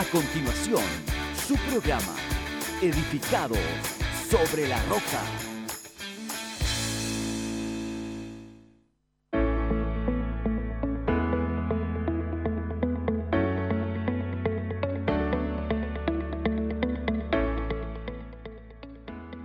[0.00, 0.80] A continuación,
[1.46, 2.16] su programa,
[2.80, 3.58] Edificados
[4.30, 5.20] sobre la Roca.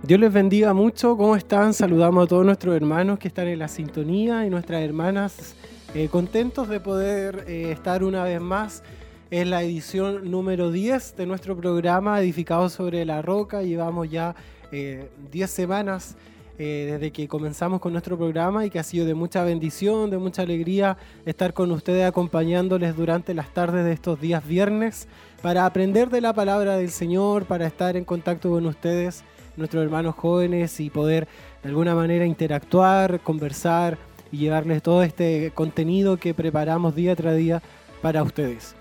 [0.04, 1.18] Dios les bendiga mucho.
[1.18, 1.74] ¿Cómo están?
[1.74, 5.54] Saludamos a todos nuestros hermanos que están en la sintonía y nuestras hermanas
[5.94, 8.82] eh, contentos de poder eh, estar una vez más
[9.30, 13.62] en la edición número 10 de nuestro programa Edificado sobre la Roca.
[13.62, 14.36] Llevamos ya
[14.70, 16.16] 10 eh, semanas
[16.58, 20.40] desde que comenzamos con nuestro programa y que ha sido de mucha bendición, de mucha
[20.40, 25.06] alegría estar con ustedes acompañándoles durante las tardes de estos días viernes
[25.42, 29.22] para aprender de la palabra del Señor, para estar en contacto con ustedes
[29.58, 31.28] nuestros hermanos jóvenes y poder
[31.62, 33.98] de alguna manera interactuar, conversar
[34.32, 37.62] y llevarles todo este contenido que preparamos día tras día
[38.00, 38.74] para ustedes.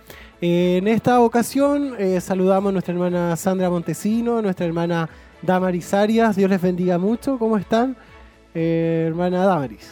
[0.48, 5.09] En esta ocasión eh, saludamos a nuestra hermana Sandra Montesino, nuestra hermana
[5.42, 6.36] Damaris Arias.
[6.36, 7.39] Dios les bendiga mucho.
[7.39, 7.97] ¿Cómo están,
[8.53, 9.92] eh, hermana Damaris?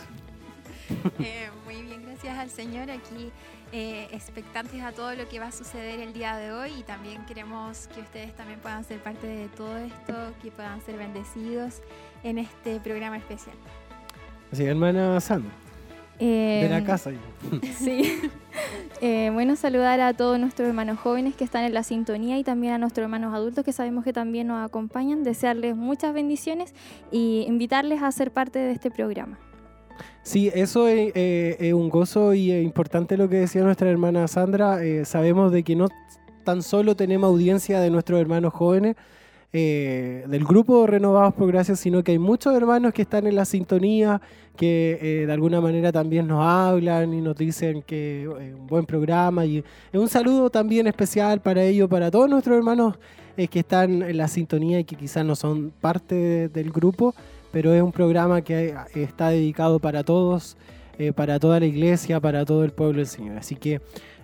[1.19, 2.92] Eh, muy bien, gracias al Señor.
[2.92, 3.31] Aquí
[3.72, 7.88] expectantes a todo lo que va a suceder el día de hoy y también queremos
[7.88, 11.81] que ustedes también puedan ser parte de todo esto, que puedan ser bendecidos
[12.23, 13.55] en este programa especial.
[14.52, 15.62] Así, hermana Sandra.
[16.27, 17.11] De la em, casa.
[17.77, 18.19] Sí.
[19.02, 22.73] Eh, bueno, saludar a todos nuestros hermanos jóvenes que están en la sintonía y también
[22.73, 25.23] a nuestros hermanos adultos que sabemos que también nos acompañan.
[25.23, 26.73] Desearles muchas bendiciones
[27.11, 29.39] y invitarles a ser parte de este programa.
[30.21, 34.83] Sí, eso es, eh, un gozo y es importante lo que decía nuestra hermana Sandra.
[34.83, 35.89] Eh, sabemos de que no
[36.43, 38.95] tan solo tenemos audiencia de nuestros hermanos jóvenes,
[39.53, 43.45] eh, del grupo Renovados por Gracia, sino que hay muchos hermanos que están en la
[43.45, 44.19] sintonía,
[44.57, 49.45] que de alguna manera también nos hablan y nos dicen que es un buen programa.
[49.45, 52.99] Y un saludo también especial para ellos, para todos nuestros hermanos
[53.35, 57.15] que están en la sintonía y que quizás no son parte del grupo
[57.53, 60.58] pero es un programa que está dedicado para todos,
[60.97, 63.37] eh, para toda la iglesia, para todo el pueblo del Señor.
[63.37, 63.80] Así que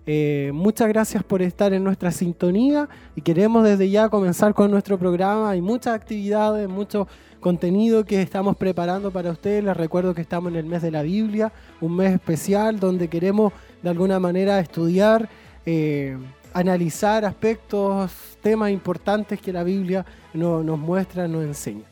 [0.06, 4.98] eh, muchas gracias por estar en nuestra sintonía y queremos desde ya comenzar con nuestro
[4.98, 5.52] programa.
[5.52, 7.08] Hay muchas actividades, mucho
[7.40, 9.64] contenido que estamos preparando para ustedes.
[9.64, 11.52] Les recuerdo que estamos en el mes de la Biblia,
[11.82, 15.30] un mes especial donde queremos de alguna manera estudiar.
[15.66, 16.18] Eh,
[16.52, 18.12] analizar aspectos,
[18.42, 21.84] temas importantes que la Biblia nos muestra, nos enseña.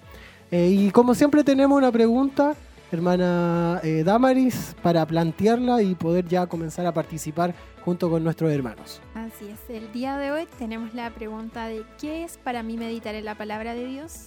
[0.49, 2.55] Eh, y como siempre tenemos una pregunta,
[2.91, 7.53] hermana Damaris, para plantearla y poder ya comenzar a participar
[7.87, 9.01] junto con nuestros hermanos.
[9.15, 13.15] Así es, el día de hoy tenemos la pregunta de ¿qué es para mí meditar
[13.15, 14.25] en la palabra de Dios?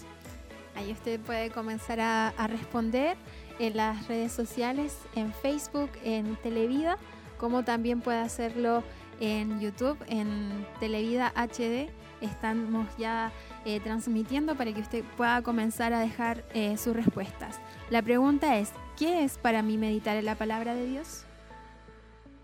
[0.74, 3.18] Ahí usted puede comenzar a, a responder
[3.58, 6.96] en las redes sociales, en Facebook, en Televida,
[7.36, 8.82] como también puede hacerlo
[9.20, 11.90] en YouTube, en Televida HD.
[12.22, 13.30] Estamos ya
[13.66, 17.60] eh, transmitiendo para que usted pueda comenzar a dejar eh, sus respuestas.
[17.90, 21.26] La pregunta es, ¿qué es para mí meditar en la palabra de Dios?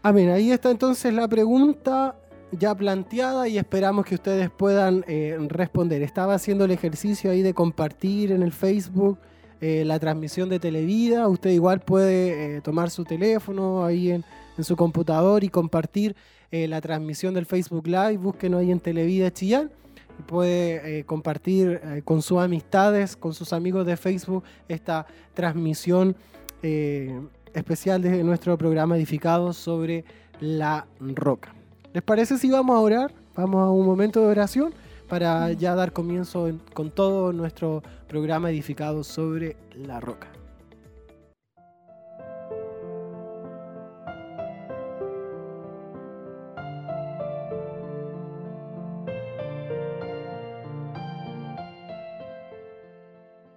[0.09, 2.15] Amén, ahí está entonces la pregunta
[2.53, 6.01] ya planteada y esperamos que ustedes puedan eh, responder.
[6.03, 9.19] Estaba haciendo el ejercicio ahí de compartir en el Facebook
[9.59, 11.27] la transmisión de Televida.
[11.27, 14.25] Usted igual puede tomar su teléfono ahí en,
[14.63, 16.15] su computador y compartir
[16.53, 18.19] la transmisión del Facebook Live.
[18.19, 19.73] Búsquenos ahí en Televida Chillán
[20.27, 26.17] puede eh, compartir eh, con sus amistades, con sus amigos de Facebook, esta transmisión
[26.63, 27.21] eh,
[27.57, 30.05] especial de nuestro programa edificado sobre
[30.41, 31.55] la roca.
[31.93, 33.15] ¿Les parece si vamos a orar?
[33.35, 34.75] Vamos a un momento de oración
[35.09, 40.36] para ya dar comienzo con todo nuestro programa edificado sobre la roca.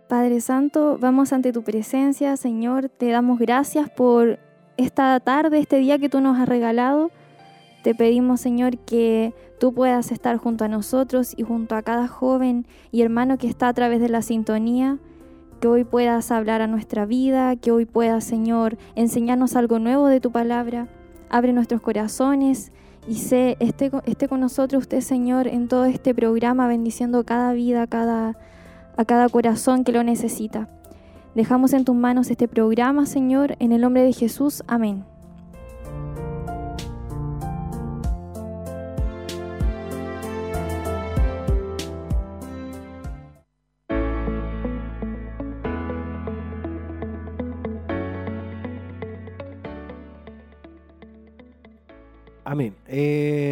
[0.09, 4.40] Padre Santo, vamos ante tu presencia, Señor, te damos gracias por
[4.75, 7.12] esta tarde, este día que tú nos has regalado.
[7.84, 12.66] Te pedimos, Señor, que tú puedas estar junto a nosotros y junto a cada joven
[12.92, 14.98] y hermano que está a través de la sintonía,
[15.60, 20.19] que hoy puedas hablar a nuestra vida, que hoy puedas, Señor, enseñarnos algo nuevo de
[20.19, 20.88] tu palabra.
[21.30, 22.72] Abre nuestros corazones
[23.07, 23.92] y sé, esté,
[24.28, 28.39] con nosotros usted, Señor, en todo este programa, bendiciendo cada vida, cada
[29.00, 30.68] a cada corazón que lo necesita.
[31.34, 34.62] Dejamos en tus manos este programa, Señor, en el nombre de Jesús.
[34.68, 35.06] Amén.
[52.44, 52.75] Amén.
[52.88, 53.49] Eh,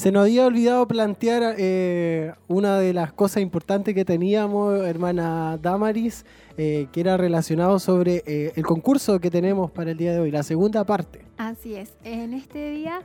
[0.00, 6.24] Se nos había olvidado plantear eh, una de las cosas importantes que teníamos, hermana Damaris,
[6.56, 10.30] eh, que era relacionado sobre eh, el concurso que tenemos para el día de hoy,
[10.30, 11.26] la segunda parte.
[11.36, 13.02] Así es, en este día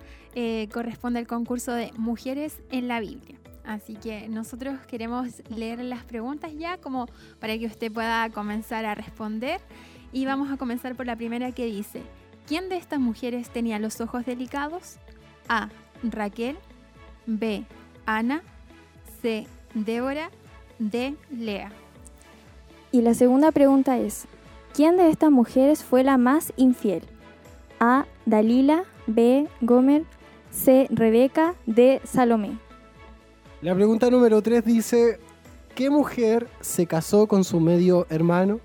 [0.72, 3.36] corresponde el concurso de Mujeres en la Biblia.
[3.66, 7.08] Así que nosotros queremos leer las preguntas ya como
[7.42, 9.60] para que usted pueda comenzar a responder.
[10.14, 12.04] Y vamos a comenzar por la primera que dice,
[12.48, 14.96] ¿quién de estas mujeres tenía los ojos delicados?
[15.50, 15.68] A.
[16.02, 16.56] Raquel.
[17.26, 17.66] B.
[18.06, 18.42] Ana.
[19.22, 19.48] C.
[19.74, 20.30] Débora.
[20.80, 21.16] D.
[21.32, 21.72] Lea.
[22.92, 24.26] Y la segunda pregunta es,
[24.74, 27.04] ¿quién de estas mujeres fue la más infiel?
[27.80, 28.06] A.
[28.26, 29.48] Dalila, B.
[29.62, 30.04] Gomer,
[30.52, 30.88] C.
[30.90, 32.02] Rebeca, D.
[32.04, 32.58] Salomé.
[33.62, 35.20] La pregunta número 3 dice,
[35.76, 38.60] ¿qué mujer se casó con su medio hermano?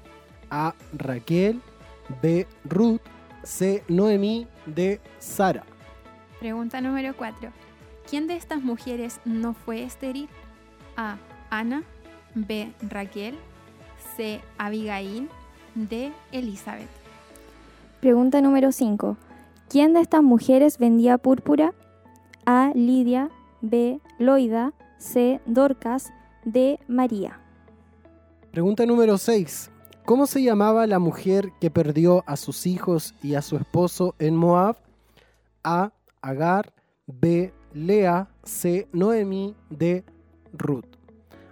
[0.50, 0.74] A.
[0.92, 1.60] Raquel,
[2.22, 2.46] B.
[2.64, 3.00] Ruth,
[3.42, 3.82] C.
[3.88, 5.00] Noemí, D.
[5.18, 5.64] Sara.
[6.38, 7.50] Pregunta número 4.
[8.10, 10.28] ¿Quién de estas mujeres no fue estéril?
[10.96, 11.16] A.
[11.48, 11.84] Ana.
[12.34, 12.72] B.
[12.82, 13.36] Raquel.
[14.16, 14.40] C.
[14.58, 15.28] Abigail.
[15.76, 16.12] D.
[16.32, 16.88] Elizabeth.
[18.00, 19.16] Pregunta número 5.
[19.68, 21.72] ¿Quién de estas mujeres vendía púrpura?
[22.46, 22.72] A.
[22.74, 23.30] Lidia,
[23.60, 24.00] B.
[24.18, 25.40] Loida, C.
[25.46, 26.12] Dorcas,
[26.44, 26.80] D.
[26.88, 27.38] María.
[28.50, 29.70] Pregunta número 6.
[30.04, 34.34] ¿Cómo se llamaba la mujer que perdió a sus hijos y a su esposo en
[34.34, 34.78] Moab?
[35.62, 35.92] A.
[36.20, 36.74] Agar,
[37.06, 37.52] B.
[37.72, 38.88] Lea, C.
[38.92, 40.04] Noemí, D.
[40.52, 40.84] Ruth.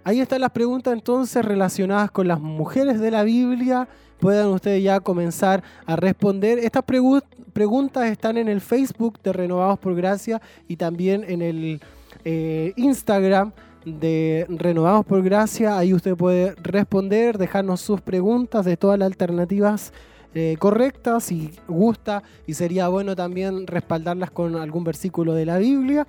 [0.03, 3.87] Ahí están las preguntas entonces relacionadas con las mujeres de la Biblia.
[4.19, 6.59] Puedan ustedes ya comenzar a responder.
[6.59, 7.23] Estas pregu-
[7.53, 11.79] preguntas están en el Facebook de Renovados por Gracia y también en el
[12.25, 13.51] eh, Instagram
[13.85, 15.77] de Renovados por Gracia.
[15.77, 19.93] Ahí usted puede responder, dejarnos sus preguntas de todas las alternativas
[20.35, 26.05] eh, correctas si gusta y sería bueno también respaldarlas con algún versículo de la Biblia.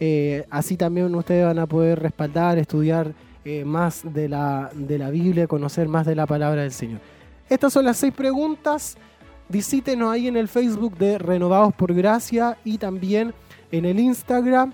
[0.00, 3.12] Eh, así también ustedes van a poder respaldar, estudiar
[3.44, 7.00] eh, más de la, de la Biblia, conocer más de la palabra del Señor.
[7.48, 8.96] Estas son las seis preguntas.
[9.50, 13.34] Visítenos ahí en el Facebook de Renovados por Gracia y también
[13.70, 14.72] en el Instagram.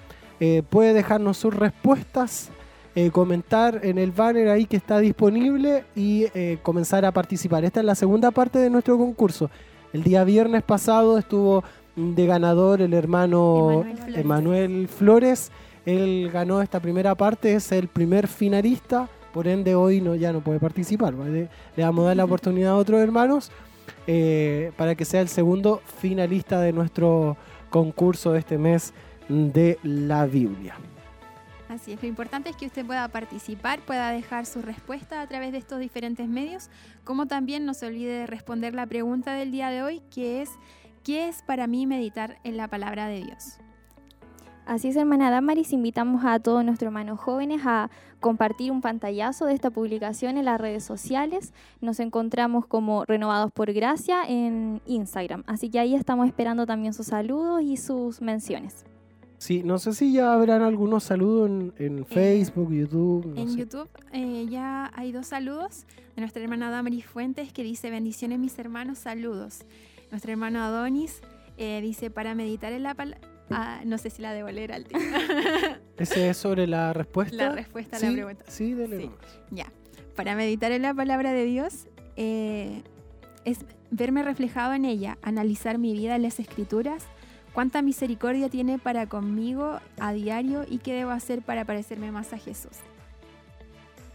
[0.69, 2.50] Puede dejarnos sus respuestas,
[2.96, 7.64] eh, comentar en el banner ahí que está disponible y eh, comenzar a participar.
[7.64, 9.50] Esta es la segunda parte de nuestro concurso.
[9.93, 11.64] El día viernes pasado estuvo
[11.96, 15.50] de ganador el hermano Emanuel Flores.
[15.85, 20.41] Él ganó esta primera parte, es el primer finalista, por ende hoy no, ya no
[20.41, 21.14] puede participar.
[21.14, 21.49] ¿vale?
[21.76, 23.50] Le vamos a dar la oportunidad a otros hermanos
[24.06, 27.37] eh, para que sea el segundo finalista de nuestro
[27.70, 28.94] concurso de este mes
[29.29, 30.76] de la Biblia.
[31.75, 35.50] Así es, lo importante es que usted pueda participar, pueda dejar su respuesta a través
[35.50, 36.71] de estos diferentes medios,
[37.03, 40.50] como también no se olvide de responder la pregunta del día de hoy, que es,
[41.03, 43.59] ¿qué es para mí meditar en la palabra de Dios?
[44.67, 49.55] Así es, hermana Damaris, invitamos a todos nuestros hermanos jóvenes a compartir un pantallazo de
[49.55, 51.53] esta publicación en las redes sociales.
[51.81, 55.43] Nos encontramos como Renovados por Gracia en Instagram.
[55.49, 58.85] Así que ahí estamos esperando también sus saludos y sus menciones.
[59.44, 63.26] Sí, no sé si ya habrán algunos saludos en, en Facebook, YouTube.
[63.26, 63.58] no En sé.
[63.58, 65.85] YouTube eh, ya hay dos saludos
[66.17, 69.67] de nuestra hermana Damaris Fuentes que dice, bendiciones mis hermanos, saludos.
[70.11, 71.20] Nuestro hermano Adonis
[71.58, 73.20] eh, dice, para meditar en la palabra...
[73.85, 74.87] no sé si la debo leer al.
[75.98, 77.36] Ese es sobre la respuesta.
[77.36, 78.44] la respuesta a la sí, pregunta.
[78.48, 79.10] Sí, dele Sí.
[79.51, 79.70] Ya,
[80.17, 81.86] para meditar en la palabra de Dios
[82.17, 82.82] eh,
[83.44, 83.58] es
[83.91, 87.05] verme reflejado en ella, analizar mi vida en las escrituras,
[87.55, 92.39] cuánta misericordia tiene para conmigo a diario y qué debo hacer para parecerme más a
[92.39, 92.73] Jesús.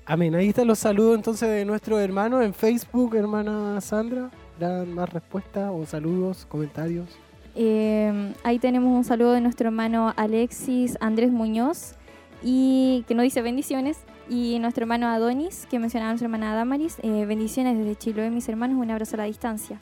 [0.06, 0.36] Amén.
[0.36, 4.30] Ahí están los saludos entonces de nuestros hermanos en Facebook, hermana Sandra.
[4.60, 7.08] ¿Dan más respuestas o saludos, comentarios?
[7.56, 11.96] Eh, ahí tenemos un saludo de nuestro hermano Alexis Andrés Muñoz
[12.44, 14.00] y que nos dice bendiciones.
[14.30, 18.78] Y nuestro hermano Adonis, que mencionaba nuestra hermana Damaris, eh, bendiciones desde Chiloé, mis hermanos,
[18.78, 19.80] un abrazo a la distancia.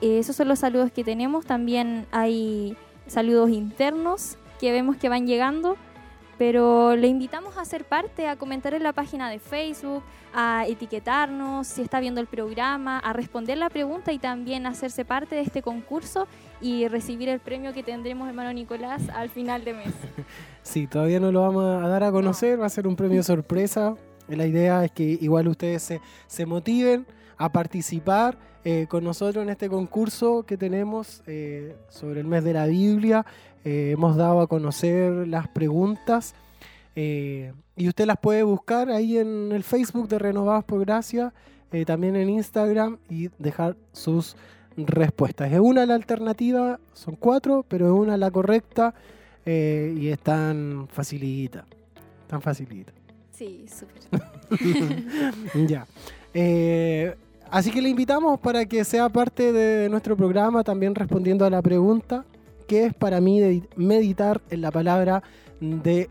[0.00, 1.44] Eh, esos son los saludos que tenemos.
[1.44, 5.76] También hay saludos internos que vemos que van llegando.
[6.38, 10.02] Pero le invitamos a ser parte, a comentar en la página de Facebook,
[10.34, 15.36] a etiquetarnos si está viendo el programa, a responder la pregunta y también hacerse parte
[15.36, 16.26] de este concurso
[16.60, 19.94] y recibir el premio que tendremos, hermano Nicolás, al final de mes.
[20.62, 23.94] Sí, todavía no lo vamos a dar a conocer, va a ser un premio sorpresa.
[24.28, 27.04] La idea es que igual ustedes se, se motiven
[27.36, 32.52] a participar eh, con nosotros en este concurso que tenemos eh, sobre el mes de
[32.52, 33.26] la Biblia.
[33.64, 36.34] Eh, hemos dado a conocer las preguntas
[36.94, 41.32] y usted las puede buscar ahí en el Facebook de Renovados por Gracia,
[41.86, 44.36] también en Instagram y dejar sus
[44.76, 45.50] respuestas.
[45.50, 48.94] Es una la alternativa, son cuatro, pero es una la correcta.
[49.46, 51.64] y es tan facilita,
[52.26, 52.92] tan facilita.
[53.30, 54.02] Sí, súper.
[55.66, 55.86] ya.
[57.52, 61.60] Así que le invitamos para que sea parte de nuestro programa, también respondiendo a la
[61.60, 62.24] pregunta,
[62.66, 65.22] ¿qué es para mí meditar en la palabra
[65.60, 66.08] de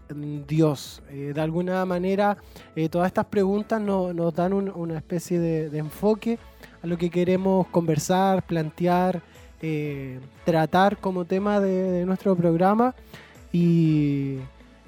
[0.47, 1.01] Dios?
[1.09, 2.37] Eh, de alguna manera,
[2.75, 6.37] eh, todas estas preguntas no- nos dan un- una especie de, enfoque
[6.83, 9.23] a lo que queremos conversar, plantear,
[9.63, 12.93] eh, tratar como tema de, nuestro programa
[13.51, 14.37] y,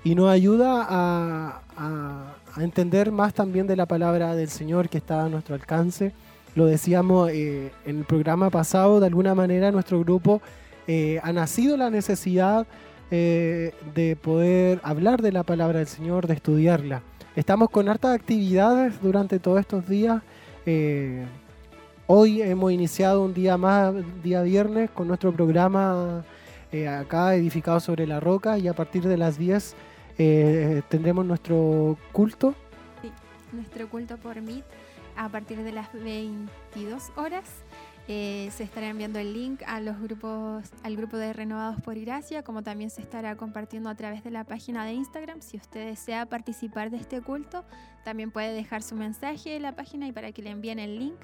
[0.05, 5.55] nos ayuda a entender más también de la palabra del Señor que está a nuestro
[5.55, 6.13] alcance.
[6.55, 10.41] Lo decíamos eh, en el programa pasado, de alguna manera nuestro grupo
[10.87, 12.67] eh, ha nacido la necesidad
[13.11, 17.01] eh, de poder hablar de la palabra del Señor, de estudiarla.
[17.35, 20.21] Estamos con hartas actividades durante todos estos días.
[22.05, 23.93] hoy hemos iniciado un día más,
[24.23, 26.23] día viernes, con nuestro programa
[26.89, 29.75] acá edificado sobre la roca y a partir de las 10
[30.17, 32.53] eh, tendremos nuestro culto.
[33.51, 34.65] Nuestro culto por Meet
[35.15, 37.49] a partir de las 22 horas.
[38.09, 42.43] Eh, se estará enviando el link a los grupos, al grupo de Renovados por Gracia,
[42.43, 45.41] como también se estará compartiendo a través de la página de Instagram.
[45.41, 47.63] Si usted desea participar de este culto,
[48.03, 51.15] también puede dejar su mensaje en la página y para que le envíen el link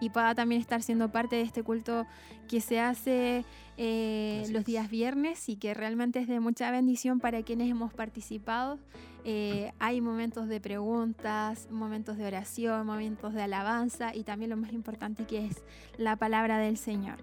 [0.00, 2.06] y pueda también estar siendo parte de este culto
[2.48, 3.44] que se hace
[3.76, 8.78] eh, los días viernes y que realmente es de mucha bendición para quienes hemos participado.
[9.24, 14.72] Eh, hay momentos de preguntas, momentos de oración, momentos de alabanza y también lo más
[14.72, 15.62] importante que es
[15.96, 17.18] la palabra del Señor.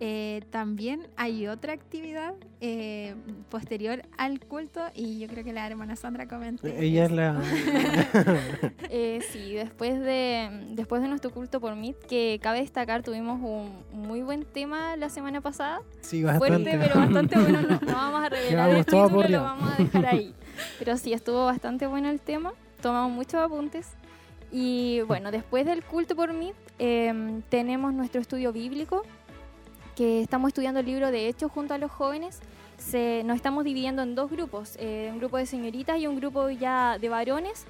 [0.00, 3.14] Eh, también hay otra actividad eh,
[3.48, 6.84] posterior al culto y yo creo que la hermana Sandra comente.
[6.84, 7.40] Ella es la...
[8.90, 13.72] Eh, sí, después de, después de nuestro culto por Meet, que cabe destacar, tuvimos un
[13.92, 15.80] muy buen tema la semana pasada.
[16.00, 16.48] Sí, bastante.
[16.48, 17.62] Fuerte, pero bastante bueno.
[17.62, 20.34] No, no vamos a revelar el título, lo vamos a dejar ahí.
[20.78, 22.52] Pero sí, estuvo bastante bueno el tema.
[22.80, 23.88] Tomamos muchos apuntes.
[24.52, 29.02] Y bueno, después del culto por Meet, eh, tenemos nuestro estudio bíblico,
[29.96, 32.40] que estamos estudiando el libro de Hechos junto a los jóvenes.
[32.78, 36.50] Se, nos estamos dividiendo en dos grupos, eh, un grupo de señoritas y un grupo
[36.50, 37.64] ya de varones.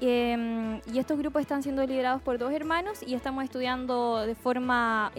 [0.00, 5.10] Eh, y estos grupos están siendo liderados por dos hermanos y estamos estudiando de forma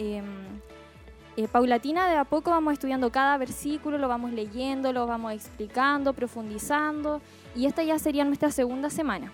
[1.36, 6.12] eh, paulatina, de a poco vamos estudiando cada versículo, lo vamos leyendo, lo vamos explicando,
[6.12, 7.20] profundizando
[7.54, 9.32] y esta ya sería nuestra segunda semana.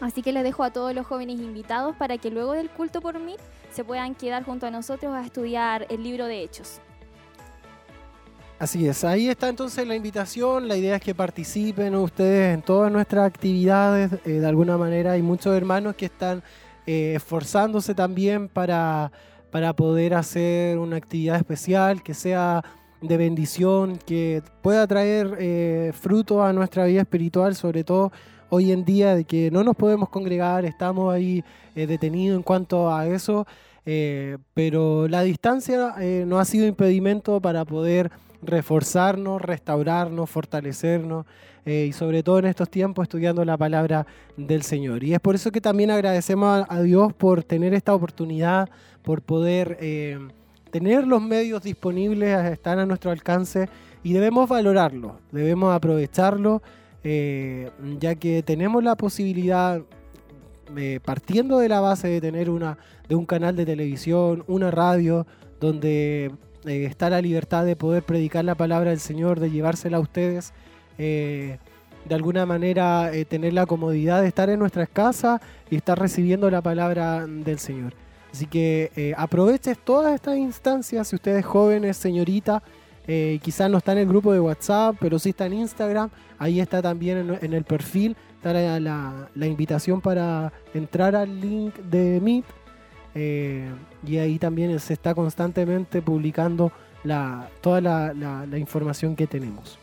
[0.00, 3.18] Así que les dejo a todos los jóvenes invitados para que luego del culto por
[3.18, 3.36] mí
[3.72, 6.80] se puedan quedar junto a nosotros a estudiar el libro de Hechos.
[8.58, 12.90] Así es, ahí está entonces la invitación, la idea es que participen ustedes en todas
[12.92, 16.42] nuestras actividades, eh, de alguna manera hay muchos hermanos que están
[16.86, 19.10] eh, esforzándose también para,
[19.54, 22.64] para poder hacer una actividad especial que sea
[23.00, 28.10] de bendición, que pueda traer eh, fruto a nuestra vida espiritual, sobre todo
[28.48, 31.44] hoy en día de que no nos podemos congregar, estamos ahí
[31.76, 33.46] eh, detenidos en cuanto a eso,
[33.86, 38.10] eh, pero la distancia eh, no ha sido impedimento para poder
[38.42, 41.26] reforzarnos, restaurarnos, fortalecernos
[41.66, 44.06] y sobre todo en estos tiempos estudiando la palabra
[44.36, 45.02] del Señor.
[45.02, 48.68] Y es por eso que también agradecemos a, a Dios por tener esta oportunidad,
[49.04, 50.18] por poder eh,
[50.72, 53.68] tener los medios disponibles, están a nuestro alcance
[54.02, 56.62] y debemos valorarlo, debemos aprovecharlo,
[57.04, 57.70] eh,
[58.00, 59.80] ya que tenemos la posibilidad,
[60.76, 65.26] eh, partiendo de la base de tener una, de un canal de televisión, una radio,
[65.60, 66.32] donde
[66.66, 70.52] eh, está la libertad de poder predicar la palabra del Señor, de llevársela a ustedes,
[70.98, 71.58] eh,
[72.04, 76.50] de alguna manera eh, tener la comodidad de estar en nuestras casas y estar recibiendo
[76.50, 77.94] la palabra del Señor.
[78.34, 82.64] Así que eh, aproveches todas estas instancias, si ustedes jóvenes, señorita,
[83.06, 86.58] eh, quizás no está en el grupo de WhatsApp, pero sí está en Instagram, ahí
[86.58, 92.44] está también en, el perfil, está la, invitación para entrar al link de Meet.
[93.14, 93.70] eh,
[94.04, 96.72] y ahí también se está constantemente publicando
[97.04, 99.78] la, toda la información que tenemos.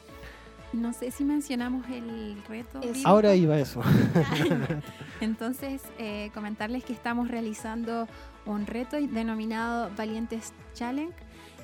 [0.74, 2.80] No sé si mencionamos el reto.
[3.04, 3.82] Ahora iba eso.
[5.22, 8.08] Entonces, eh, comentarles que estamos realizando
[8.46, 11.14] un reto denominado Valientes Challenge,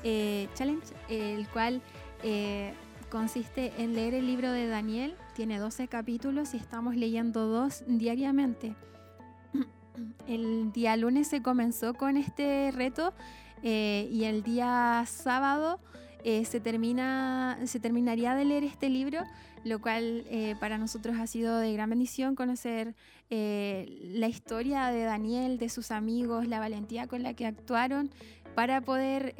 [0.03, 1.81] eh, Challenge el cual
[2.23, 2.73] eh,
[3.09, 5.15] consiste en leer el libro de Daniel.
[5.35, 8.75] Tiene 12 capítulos y estamos leyendo dos diariamente.
[10.27, 13.13] El día lunes se comenzó con este reto
[13.63, 15.79] eh, y el día sábado
[16.29, 19.21] eh, se, termina, se terminaría de leer este libro,
[19.63, 22.95] lo cual eh, para nosotros ha sido de gran bendición conocer
[23.29, 28.11] eh, la historia de Daniel, de sus amigos, la valentía con la que actuaron
[28.55, 29.35] para poder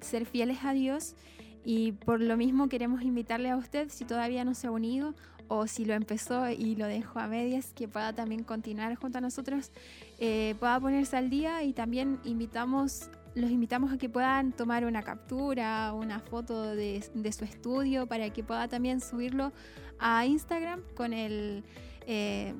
[0.00, 1.14] ser fieles a Dios.
[1.62, 5.14] Y por lo mismo queremos invitarle a usted, si todavía no se ha unido
[5.48, 9.20] o si lo empezó y lo dejó a medias, que pueda también continuar junto a
[9.20, 9.72] nosotros,
[10.20, 15.02] eh, pueda ponerse al día y también invitamos los invitamos a que puedan tomar una
[15.02, 19.52] captura, una foto de, su estudio para que pueda también subirlo
[19.98, 21.64] a Instagram con el
[22.06, 22.54] eh,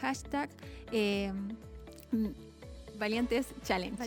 [0.00, 0.50] hashtag
[0.92, 1.32] eh,
[2.98, 3.98] Valientes Challenge.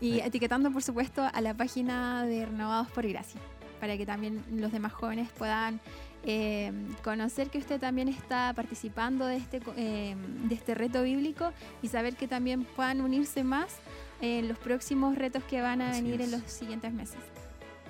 [0.00, 3.40] Y etiquetando, por supuesto, a la página de Renovados por Gracia,
[3.80, 5.80] para que también los demás jóvenes puedan
[6.24, 6.72] eh,
[7.04, 11.52] conocer que usted también está participando de este, de este reto bíblico
[11.82, 13.76] y saber que también puedan unirse más
[14.20, 17.18] en los próximos retos que van a venir en los siguientes meses.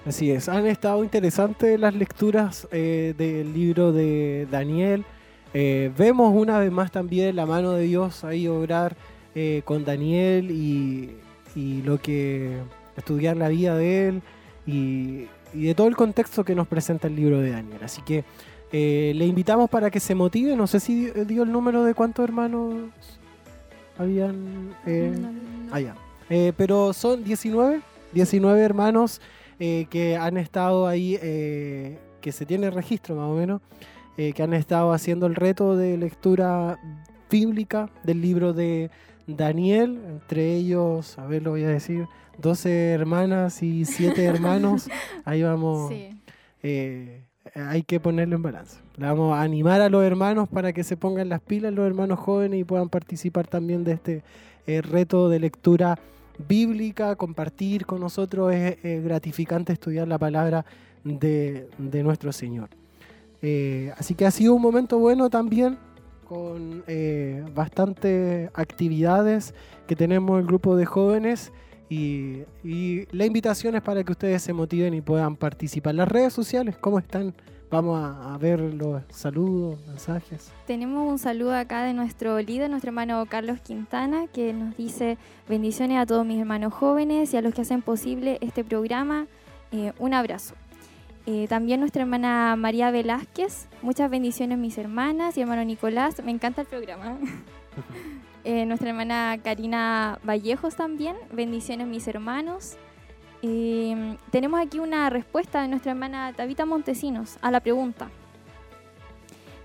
[0.06, 5.04] Así es, han estado interesantes las lecturas eh, del libro de Daniel.
[5.52, 8.96] Eh, vemos una vez más también la mano de Dios ahí obrar
[9.34, 11.16] eh, con Daniel y,
[11.84, 12.56] lo que
[12.96, 14.22] estudiar la vida de él
[14.64, 17.80] y, de todo el contexto que nos presenta el libro de Daniel.
[17.82, 18.24] Así que
[18.70, 20.54] le invitamos para que se motive.
[20.54, 22.90] No sé si dio, el número de cuántos hermanos
[23.98, 24.74] habían.
[25.72, 25.96] Allá.
[26.30, 27.80] Eh, pero son 19,
[28.12, 29.20] 19 hermanos
[29.58, 33.60] eh, que han estado ahí, eh, que se tiene registro más o menos,
[34.16, 36.76] que han estado haciendo el reto de lectura
[37.30, 38.90] bíblica del libro de
[39.28, 42.08] Daniel, entre ellos, a ver, lo voy a decir,
[42.38, 44.90] 12 hermanas y 7 hermanos.
[45.24, 45.92] Ahí vamos.
[47.54, 48.80] hay que ponerlo en balance.
[48.96, 52.18] Le vamos a animar a los hermanos para que se pongan las pilas, los hermanos
[52.18, 54.24] jóvenes, y puedan participar también de este
[54.66, 56.17] reto de lectura bíblica,
[57.16, 60.64] compartir con nosotros, es, gratificante estudiar la palabra
[61.04, 61.68] de,
[62.02, 62.68] nuestro Señor.
[63.42, 65.78] Eh, así que ha sido un momento bueno también,
[66.28, 69.54] con eh, bastantes actividades
[69.86, 71.52] que tenemos el grupo de jóvenes
[71.88, 75.94] y, y la invitación es para que ustedes se motiven y puedan participar.
[75.94, 77.34] Las redes sociales, ¿cómo están?
[77.70, 80.50] Vamos a, ver los saludos, mensajes.
[80.66, 85.98] Tenemos un saludo acá de nuestro líder, nuestro hermano Carlos Quintana, que nos dice bendiciones
[85.98, 89.26] a todos mis hermanos jóvenes y a los que hacen posible este programa.
[89.70, 90.54] Eh, un abrazo.
[91.26, 96.62] Eh, también nuestra hermana María Velázquez, muchas bendiciones mis hermanas y hermano Nicolás, me encanta
[96.62, 97.18] el programa.
[98.44, 102.78] Eh, nuestra hermana Karina Vallejos también, bendiciones mis hermanos.
[103.40, 108.08] Em, tenemos aquí una respuesta de nuestra hermana Tabita Montesinos a la pregunta.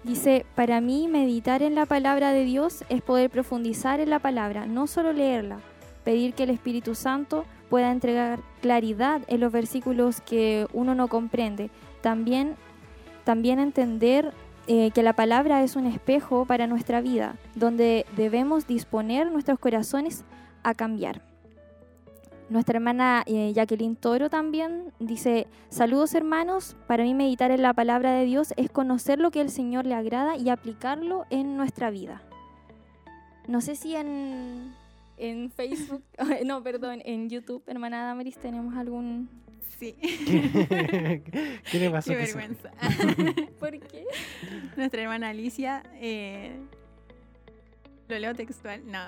[0.04, 4.66] Dice, para mí meditar en la palabra de Dios es poder profundizar en la palabra,
[4.66, 5.60] no solo leerla,
[6.04, 11.72] pedir que el Espíritu Santo pueda entregar claridad en los versículos que uno no comprende,
[12.02, 12.56] también,
[13.24, 14.34] también entender
[14.68, 20.26] eh, que la palabra es un espejo para nuestra vida, donde debemos disponer nuestros corazones
[20.64, 21.33] a cambiar.
[22.50, 28.14] Nuestra hermana eh, Jacqueline Toro también dice, saludos hermanos, para mí meditar en la palabra
[28.14, 32.22] de Dios es conocer lo que el Señor le agrada y aplicarlo en nuestra vida.
[33.48, 34.74] No sé si en,
[35.18, 36.04] en Facebook,
[36.46, 39.30] no, perdón, en YouTube, hermana Damaris, tenemos algún...
[39.80, 39.94] Sí.
[40.02, 42.12] ¿Qué le pasó?
[42.12, 42.72] Qué vergüenza.
[43.60, 44.06] ¿Por qué?
[44.76, 45.84] Nuestra hermana Alicia...
[45.96, 46.58] Eh,
[48.08, 49.00] lo leo textual, no.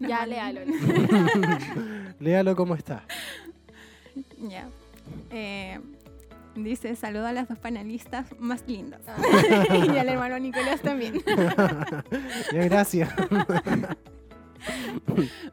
[0.00, 0.60] ya, léalo.
[2.20, 3.04] léalo como está.
[4.38, 4.68] Ya.
[5.30, 5.78] Eh,
[6.54, 9.02] dice, saludo a las dos panelistas más lindas.
[9.06, 9.16] Ah.
[9.74, 11.22] y al hermano Nicolás también.
[12.52, 13.10] gracias.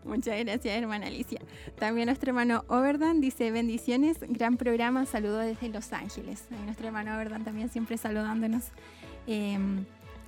[0.06, 1.42] Muchas gracias, hermana Alicia.
[1.78, 6.46] También nuestro hermano Overdan dice, bendiciones, gran programa, saludo desde Los Ángeles.
[6.64, 8.72] nuestro hermano Overdan también siempre saludándonos.
[9.28, 9.58] Eh,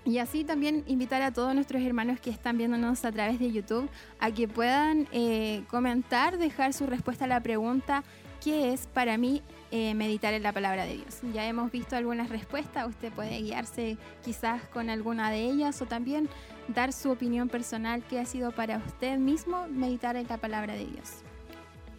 [0.05, 3.89] y así también invitar a todos nuestros hermanos que están viéndonos a través de YouTube
[4.19, 8.03] a que puedan eh, comentar, dejar su respuesta a la pregunta,
[8.43, 11.21] ¿qué es para mí eh, meditar en la palabra de Dios?
[11.33, 16.27] Ya hemos visto algunas respuestas, usted puede guiarse quizás con alguna de ellas o también
[16.67, 20.85] dar su opinión personal, ¿qué ha sido para usted mismo meditar en la palabra de
[20.85, 21.23] Dios?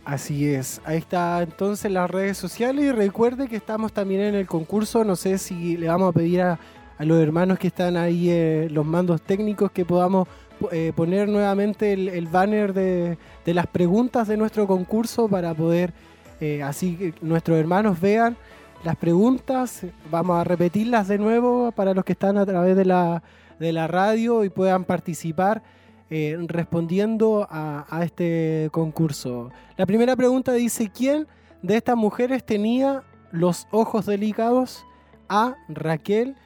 [0.05, 4.47] Así es, ahí está entonces las redes sociales y recuerde que estamos también en el
[4.47, 6.61] concurso, no sé si le vamos a pedir a
[6.99, 10.29] a los hermanos que están ahí, eh, los mandos técnicos, que podamos
[10.71, 15.93] eh, poner nuevamente el, banner de, las preguntas de nuestro concurso para poder
[16.41, 18.37] eh, así que nuestros hermanos vean
[18.85, 19.87] las preguntas.
[20.11, 23.23] Vamos a repetirlas de nuevo para los que están a través de la,
[23.59, 25.63] de la radio y puedan participar.
[26.11, 29.51] respondiendo a, a este concurso.
[29.77, 31.27] La primera pregunta dice, ¿quién
[31.63, 33.03] de estas mujeres tenía
[33.33, 34.85] los ojos delicados?
[35.29, 35.57] A.
[35.69, 36.37] Raquel,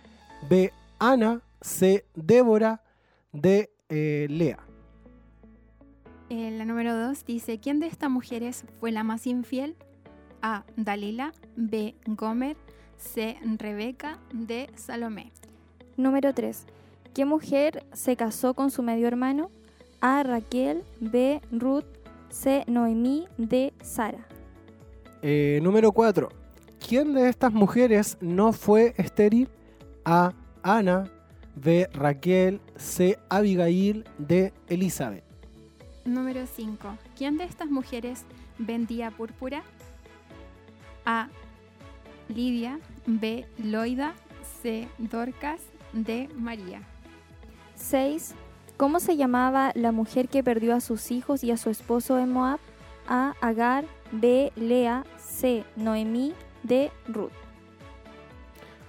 [0.49, 0.73] B.
[0.99, 1.43] Ana.
[1.61, 2.05] C.
[2.15, 2.83] Débora.
[3.33, 3.71] D.
[3.89, 4.59] Eh, Lea.
[6.31, 9.77] Eh, la número 2 dice, ¿quién de estas mujeres fue la más infiel?
[10.43, 10.65] A.
[10.77, 11.95] Dalila, B.
[12.07, 12.57] Gomer,
[12.99, 13.39] C.
[13.59, 14.69] Rebeca, D.
[14.75, 15.33] Salomé.
[15.97, 16.67] Número 3.
[17.15, 19.51] ¿Qué mujer se casó con su medio hermano?
[20.01, 20.23] A.
[20.23, 21.41] Raquel, B.
[21.51, 21.87] Ruth,
[22.29, 22.65] C.
[22.67, 23.73] Noemí, D.
[23.83, 24.27] Sara.
[25.23, 26.29] Eh, número 4.
[26.87, 29.49] ¿Quién de estas mujeres no fue estéril?
[30.11, 30.33] A.
[30.63, 31.05] Ana,
[31.55, 31.87] B.
[31.93, 33.19] Raquel, C.
[33.29, 34.55] Abigail, D.
[34.67, 35.23] Elizabeth.
[36.07, 36.97] Número 5.
[37.15, 38.25] ¿Quién de estas mujeres
[38.57, 39.63] vendía púrpura?
[41.05, 41.29] A.
[42.31, 43.45] Lidia, B.
[43.59, 44.15] Loida,
[44.63, 44.89] C.
[44.97, 45.61] Dorcas,
[45.93, 46.31] D.
[46.35, 46.81] María.
[47.75, 48.35] 6.
[48.79, 52.33] ¿Cómo se llamaba la mujer que perdió a sus hijos y a su esposo en
[52.33, 52.61] Moab?
[53.07, 53.35] A.
[53.43, 54.53] Agar, B.
[54.57, 55.65] Lea, C.
[55.77, 56.91] Noemí, D.
[57.09, 57.48] Ruth.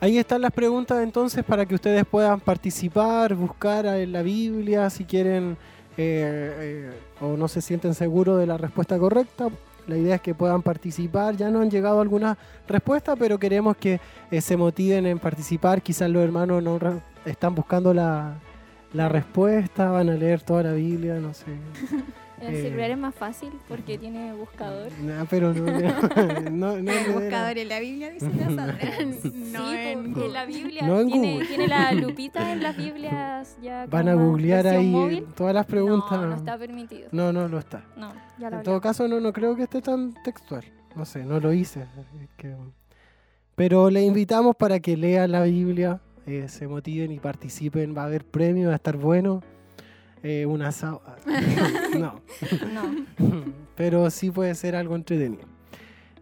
[0.02, 5.04] Ahí están las preguntas entonces para que ustedes puedan participar, buscar en la Biblia si
[5.04, 5.58] quieren
[5.98, 9.50] eh, eh, o no se sienten seguros de la respuesta correcta.
[9.88, 11.36] La idea es que puedan participar.
[11.36, 14.00] Ya no han llegado algunas respuestas, pero queremos que
[14.32, 15.82] eh, se motiven en participar.
[15.82, 16.80] Quizás los hermanos no
[17.26, 18.36] están buscando la,
[18.94, 21.48] la respuesta, van a leer toda la Biblia, no sé.
[22.42, 22.62] El Eh.
[22.62, 24.92] celular es más fácil porque tiene buscador.
[25.02, 25.72] Nah, pero no, no,
[26.52, 28.78] no, no El buscador en la Biblia dice la Sandra.
[29.22, 30.26] sí, no en po, Google.
[30.28, 31.48] en la Biblia No en tiene, Google.
[31.48, 35.26] tiene la lupita en las Biblias ya Van a googlear ahí móvil.
[35.36, 36.12] todas las preguntas.
[36.12, 37.10] No, no está permitido.
[37.12, 37.84] No, no, no está.
[37.98, 40.64] No, ya lo En todo caso, no, no creo que esté tan textual.
[40.96, 41.82] No sé, no lo hice.
[41.82, 42.56] es que-
[43.56, 47.96] Pero le invitamos para que lean la Biblia, eh, se motiven y participen.
[47.96, 49.44] Va a haber premios, va a estar bueno.
[50.24, 51.02] Eh, un asado.
[51.94, 52.20] no,
[52.74, 53.06] No.
[53.76, 55.44] pero sí puede ser algo entretenido.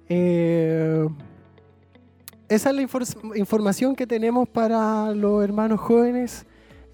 [0.09, 1.07] Eh,
[2.49, 6.45] esa es la infor- información que tenemos para los hermanos jóvenes,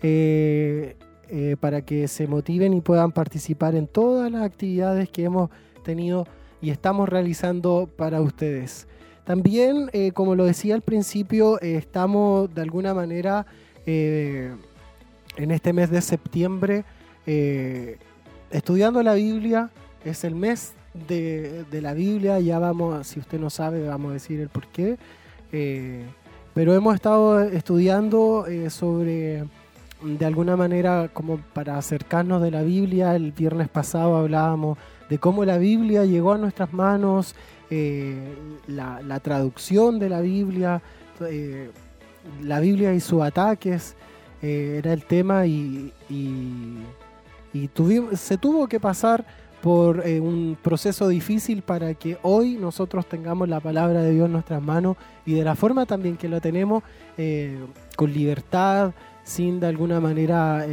[0.02, 0.96] eh,
[1.30, 5.50] eh, para que se motiven y puedan participar en todas las actividades que hemos
[5.84, 6.26] tenido
[6.62, 8.88] y estamos realizando para ustedes.
[9.26, 13.46] También, eh, como lo decía al principio, eh, estamos de alguna manera
[15.38, 16.86] en este mes de septiembre
[17.26, 17.98] eh,
[18.52, 19.70] estudiando la Biblia.
[20.06, 20.74] Es el mes
[21.08, 24.68] de, de la Biblia, ya vamos, si usted no sabe, vamos a decir el por
[24.68, 24.98] qué.
[25.52, 26.04] Eh,
[26.54, 29.46] pero hemos estado estudiando eh, sobre,
[30.04, 33.16] de alguna manera, como para acercarnos de la Biblia.
[33.16, 34.78] El viernes pasado hablábamos
[35.10, 37.36] de cómo la Biblia llegó a nuestras manos,
[37.70, 38.36] eh,
[38.68, 40.82] la, la traducción de la Biblia,
[41.22, 41.72] eh,
[42.42, 43.96] la Biblia y sus ataques,
[44.44, 45.94] eh, era el tema y,
[48.16, 49.26] se tuvo que pasar
[49.62, 54.34] por eh, un proceso difícil para que hoy nosotros tengamos la palabra de Dios en
[54.34, 56.84] nuestras manos y de la forma también que lo tenemos,
[57.18, 57.58] eh,
[57.96, 58.92] con libertad,
[59.24, 60.66] sin de alguna manera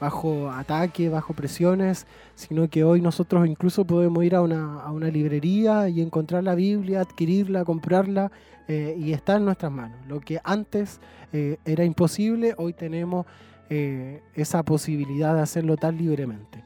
[0.00, 6.00] bajo ataque, bajo presiones, sino que hoy nosotros incluso podemos ir a una librería y
[6.00, 8.32] encontrar la Biblia, adquirirla, comprarla
[8.72, 9.98] eh, y está en nuestras manos.
[10.06, 11.00] Lo que antes
[11.32, 13.26] eh, era imposible, hoy tenemos
[13.68, 16.62] eh, esa posibilidad de hacerlo tan libremente.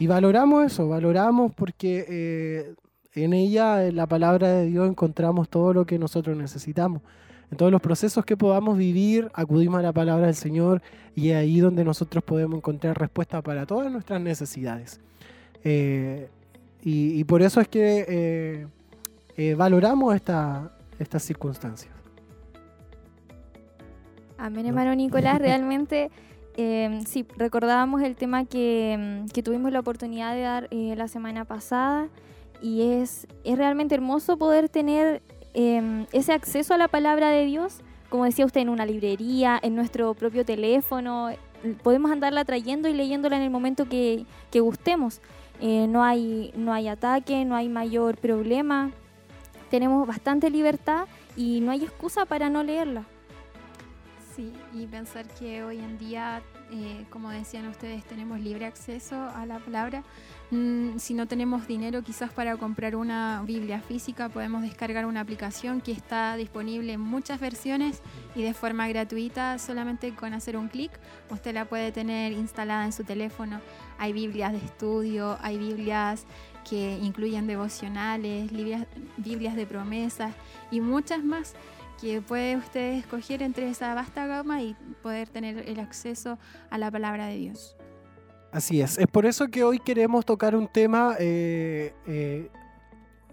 [0.00, 2.74] Y valoramos eso, valoramos porque
[3.14, 7.00] en ella, en la palabra de Dios, encontramos todo lo que nosotros necesitamos.
[7.52, 10.82] En todos los procesos que podamos vivir, acudimos a la palabra del Señor
[11.14, 15.00] y es ahí donde nosotros podemos encontrar respuesta para todas nuestras necesidades.
[16.82, 18.66] Y, por eso es que
[19.56, 21.92] valoramos esta, estas circunstancias.
[24.38, 24.68] Amén, No.
[24.68, 25.38] hermano Nicolás.
[25.40, 26.10] Realmente,
[26.56, 31.08] eh, sí, recordábamos el tema que, mm, que tuvimos la oportunidad de dar eh, la
[31.08, 32.08] semana pasada
[32.62, 35.22] y es, es realmente hermoso poder tener
[35.54, 39.74] eh, ese acceso a la palabra de Dios, como decía usted, en una librería, en
[39.74, 41.30] nuestro propio teléfono.
[41.82, 45.20] Podemos andarla trayendo y leyéndola en el momento que, que gustemos.
[45.60, 48.92] Eh, no, hay, no hay ataque, no hay mayor problema.
[49.70, 53.04] Tenemos bastante libertad y no hay excusa para no leerla.
[54.36, 59.46] Sí, y pensar que hoy en día, eh, como decían ustedes, tenemos libre acceso a
[59.46, 60.02] la palabra.
[60.50, 65.80] Mm, si no tenemos dinero quizás para comprar una Biblia física, podemos descargar una aplicación
[65.80, 68.02] que está disponible en muchas versiones
[68.34, 70.90] y de forma gratuita, solamente con hacer un clic,
[71.30, 73.62] usted la puede tener instalada en su teléfono.
[73.96, 76.26] Hay Biblias de estudio, hay Biblias
[76.68, 80.34] que incluyen devocionales, Biblias, de promesas
[80.70, 81.54] y muchas más
[82.00, 86.38] que puede usted escoger entre esa vasta gama y poder tener el acceso
[86.70, 87.76] a la palabra de Dios.
[88.52, 92.50] Así es, es por eso que hoy queremos tocar un tema eh, eh,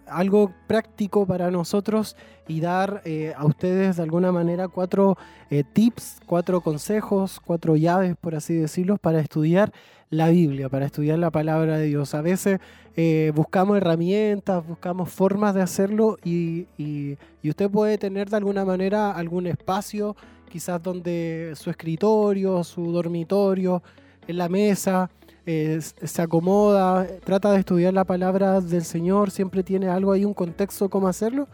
[0.08, 2.16] algo práctico para nosotros
[2.48, 5.18] y dar eh, a ustedes de alguna manera cuatro
[5.50, 9.72] eh, tips, cuatro consejos, cuatro llaves, por así decirlo, para estudiar
[10.10, 12.14] la Biblia, para estudiar la palabra de Dios.
[12.14, 12.60] A veces
[12.96, 17.18] eh, buscamos herramientas, buscamos formas de hacerlo y, y,
[17.50, 20.16] usted puede tener de alguna manera algún espacio,
[20.50, 23.82] quizás donde su escritorio, su dormitorio,
[24.28, 25.10] en la mesa,
[25.46, 30.34] eh, se acomoda, trata de estudiar la palabra del Señor, siempre tiene algo ahí, un
[30.34, 31.48] contexto cómo hacerlo.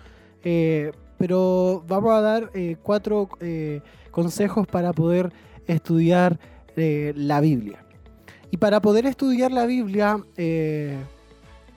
[0.44, 3.28] Eh, pero vamos a dar cuatro
[4.12, 5.34] consejos para poder
[5.68, 6.40] estudiar
[6.78, 7.84] la Biblia.
[8.52, 10.98] Y para poder estudiar la Biblia, eh,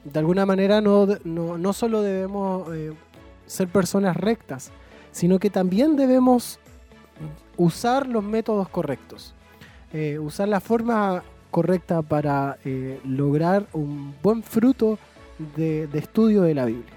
[0.05, 2.92] de alguna manera no, no, solo debemos eh,
[3.46, 4.70] ser personas rectas,
[5.11, 6.59] sino que también debemos
[7.59, 9.35] usar los métodos correctos,
[9.92, 11.22] eh, usar la forma
[11.53, 12.59] correcta para
[13.05, 14.99] lograr un buen fruto
[15.57, 16.93] de, de, estudio de la Biblia.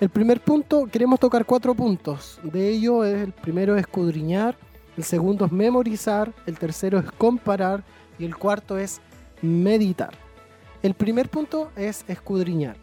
[0.00, 2.40] El primer punto, queremos tocar cuatro puntos.
[2.42, 4.56] De ello, el primero es escudriñar,
[4.96, 7.84] el segundo es memorizar, el tercero es comparar
[8.18, 9.00] y el cuarto es
[9.42, 10.10] meditar.
[10.82, 12.76] El primer punto es escudriñar.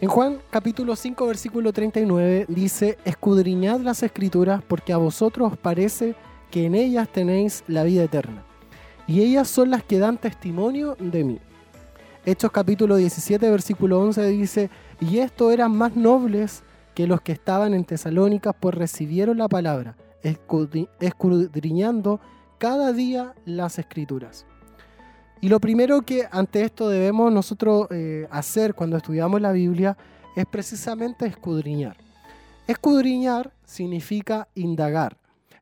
[0.00, 6.14] En Juan capítulo 5 versículo 39 dice, escudriñad las escrituras porque a vosotros os parece
[6.50, 8.44] que en ellas tenéis la vida eterna.
[9.10, 11.40] Y ellas son las que dan testimonio de mí.
[12.24, 14.70] Hechos capítulo 17 versículo 11 dice,
[15.00, 16.62] y esto eran más nobles
[16.94, 22.20] que los que estaban en Tesalónica, pues recibieron la palabra, escudriñando
[22.58, 24.46] cada día las escrituras.
[25.40, 29.96] Y lo primero que ante esto debemos nosotros eh, hacer cuando estudiamos la Biblia
[30.36, 31.96] es precisamente escudriñar.
[32.68, 35.16] Escudriñar significa indagar.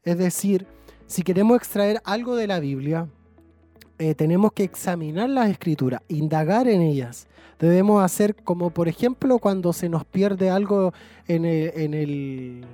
[0.04, 0.66] Es decir,
[1.06, 3.08] si queremos extraer algo de la Biblia,
[3.98, 7.26] eh, tenemos que examinar las escrituras, indagar en ellas.
[7.58, 10.92] Debemos hacer como por ejemplo cuando se nos pierde algo
[11.26, 12.64] en en el,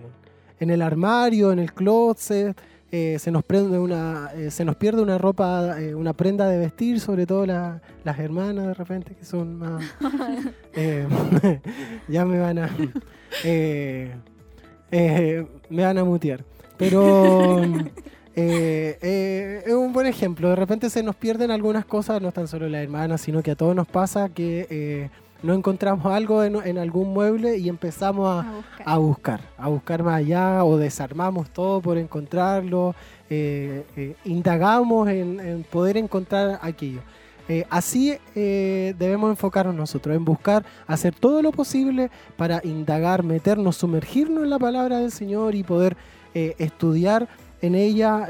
[0.61, 2.57] en el armario, en el closet,
[2.97, 6.59] eh, se, nos prende una, eh, se nos pierde una ropa, eh, una prenda de
[6.59, 9.83] vestir, sobre todo las hermanas de repente que son más...
[12.09, 12.71] ya me van a...
[15.71, 16.45] me van a mutear.
[16.77, 17.63] Pero
[18.37, 20.51] es un buen ejemplo.
[20.51, 23.57] De repente se nos pierden algunas cosas, no tan solo las hermanas, sino que a
[23.57, 25.11] todos nos pasa que
[25.45, 28.45] no encontramos algo en, algún mueble y empezamos
[28.83, 29.43] a, buscar.
[29.59, 30.03] a, buscar.
[30.03, 32.95] más allá o desarmamos todo por encontrarlo,
[33.29, 37.01] eh, eh, indagamos en, poder encontrar aquello.
[37.47, 44.45] Eh, así debemos enfocarnos nosotros, en buscar, hacer todo lo posible para indagar, meternos, sumergirnos
[44.45, 45.95] en la palabra del Señor y poder
[46.33, 47.29] estudiar
[47.67, 48.27] en ella,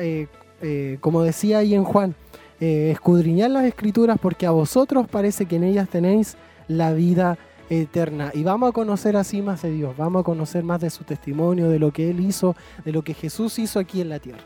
[1.00, 2.14] como decía ahí en Juan,
[2.60, 6.36] escudriñar las escrituras porque a vosotros parece que en ellas tenéis
[6.68, 7.38] la vida
[7.70, 8.30] eterna.
[8.34, 11.68] Y vamos a conocer así más de Dios, vamos a conocer más de su testimonio,
[11.68, 14.42] de lo que Él hizo, de lo que Jesús hizo aquí en la tierra.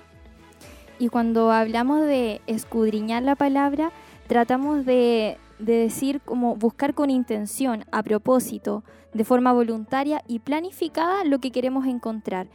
[0.98, 3.92] Y cuando hablamos de escudriñar la palabra,
[4.26, 11.40] tratamos de, decir como buscar con intención, a propósito, de forma voluntaria y planificada lo
[11.40, 12.46] que queremos encontrar.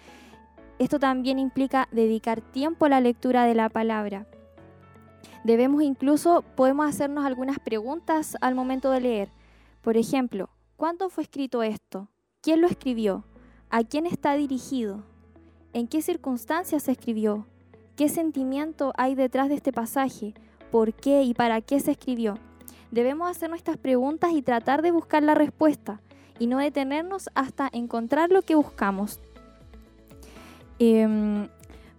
[0.84, 4.28] Esto también implica dedicar tiempo a la lectura de la palabra.
[5.46, 9.30] Debemos incluso, podemos hacernos algunas preguntas al momento de leer
[9.82, 12.10] por ejemplo, ¿cuándo fue escrito esto?
[12.42, 13.26] ¿Quién lo escribió?
[13.70, 15.04] ¿A quién está dirigido?
[15.74, 17.48] ¿En qué circunstancias se escribió?
[17.98, 20.34] ¿Qué sentimiento hay detrás de este pasaje?
[20.70, 22.40] ¿Por qué y para qué se escribió?
[22.92, 26.02] Debemos hacer nuestras preguntas y tratar de buscar la respuesta
[26.40, 29.20] y no detenernos hasta encontrar lo que buscamos.
[30.80, 31.48] Em,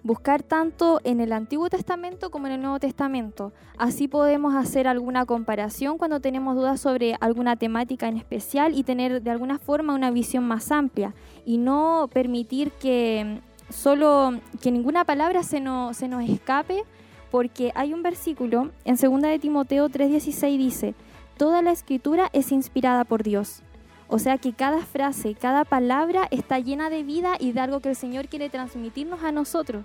[0.04, 3.52] buscar tanto en el Antiguo Testamento como en el Nuevo Testamento.
[3.78, 9.22] Así podemos hacer alguna comparación cuando tenemos dudas sobre alguna temática en especial y tener
[9.22, 11.14] de alguna forma una visión más amplia
[11.46, 16.84] y no permitir que mm, solo que ninguna palabra se, no, se nos escape
[17.30, 20.94] porque hay un versículo en 2 de Timoteo 3:16 dice,
[21.38, 23.62] toda la escritura es inspirada por Dios.
[24.08, 27.90] O sea que cada frase, cada palabra está llena de vida y de algo que
[27.90, 29.84] el Señor quiere transmitirnos a nosotros.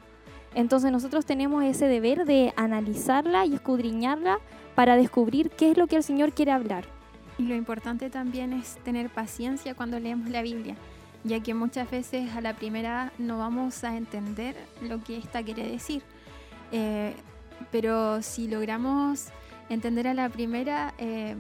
[0.55, 4.39] Entonces nosotros tenemos ese deber de analizarla y escudriñarla
[4.75, 6.86] para descubrir qué es lo que el Señor quiere hablar.
[7.38, 10.75] Y lo importante también es tener paciencia cuando leemos la Biblia,
[11.23, 15.69] ya que muchas veces a la primera no vamos a entender lo que ésta quiere
[15.69, 16.01] decir.
[16.71, 17.13] Eh,
[17.71, 19.27] pero si logramos
[19.69, 21.36] entender a la primera, eh,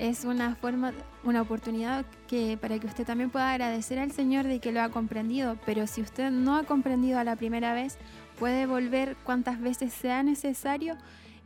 [0.00, 4.58] es una forma, una oportunidad que para que usted también pueda agradecer al Señor de
[4.58, 5.58] que lo ha comprendido.
[5.66, 7.98] Pero si usted no ha comprendido a la primera vez,
[8.38, 10.96] puede volver cuantas veces sea necesario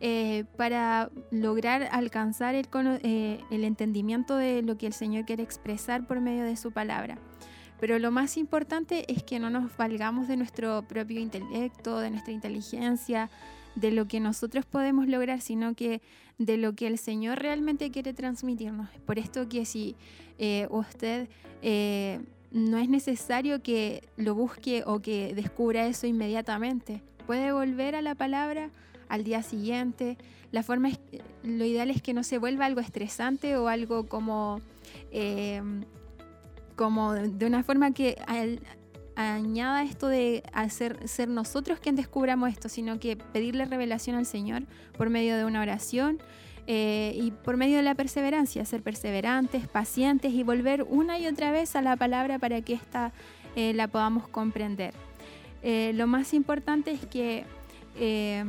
[0.01, 2.69] eh, para lograr alcanzar el,
[3.03, 7.19] eh, el entendimiento de lo que el Señor quiere expresar por medio de su palabra.
[7.81, 12.33] Pero lo más importante es que no nos valgamos de nuestro propio intelecto, de nuestra
[12.33, 13.31] inteligencia,
[13.75, 16.01] de lo que nosotros podemos lograr, sino que
[16.39, 18.89] de lo que el Señor realmente quiere transmitirnos.
[19.07, 19.97] Por esto que si
[20.39, 21.29] eh, usted
[21.63, 28.03] eh, no es necesario que lo busque o que descubra eso inmediatamente, puede volver a
[28.03, 28.71] la palabra
[29.09, 30.17] al día siguiente.
[30.51, 31.01] La forma es,
[31.43, 34.61] lo ideal es que no se vuelva algo estresante o algo como,
[35.11, 35.63] eh,
[36.77, 38.17] como de una forma que
[39.17, 44.65] añada esto de hacer ser nosotros quien descubramos esto, sino que pedirle revelación al Señor
[44.97, 46.19] por medio de una oración
[46.67, 51.51] eh, y por medio de la perseverancia, ser perseverantes, pacientes y volver una y otra
[51.51, 53.13] vez a la palabra para que ésta
[53.55, 54.95] eh, la podamos comprender.
[55.63, 57.45] Eh, lo más importante es que,
[57.97, 58.45] eh,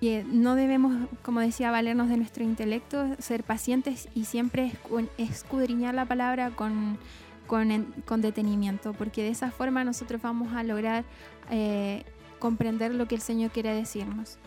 [0.00, 5.94] que no debemos, como decía, valernos de nuestro intelecto, ser pacientes y siempre escu- escudriñar
[5.94, 6.98] la palabra con,
[7.46, 11.04] con, con detenimiento, porque de esa forma nosotros vamos a lograr
[11.50, 12.04] eh,
[12.38, 14.38] comprender lo que el Señor quiere decirnos.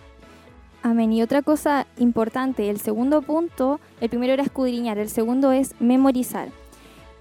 [0.84, 1.12] Amén.
[1.12, 6.50] Y otra cosa importante, el segundo punto, el primero era escudriñar, el segundo es memorizar.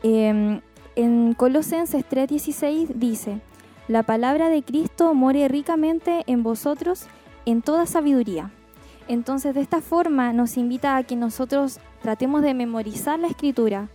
[0.03, 0.61] Eh,
[0.97, 3.41] en Colosenses 3:16 dice,
[3.89, 7.07] la palabra de Cristo more ricamente en vosotros
[7.45, 8.51] en toda sabiduría.
[9.07, 13.89] Entonces de esta forma nos invita a que nosotros tratemos de memorizar la escritura.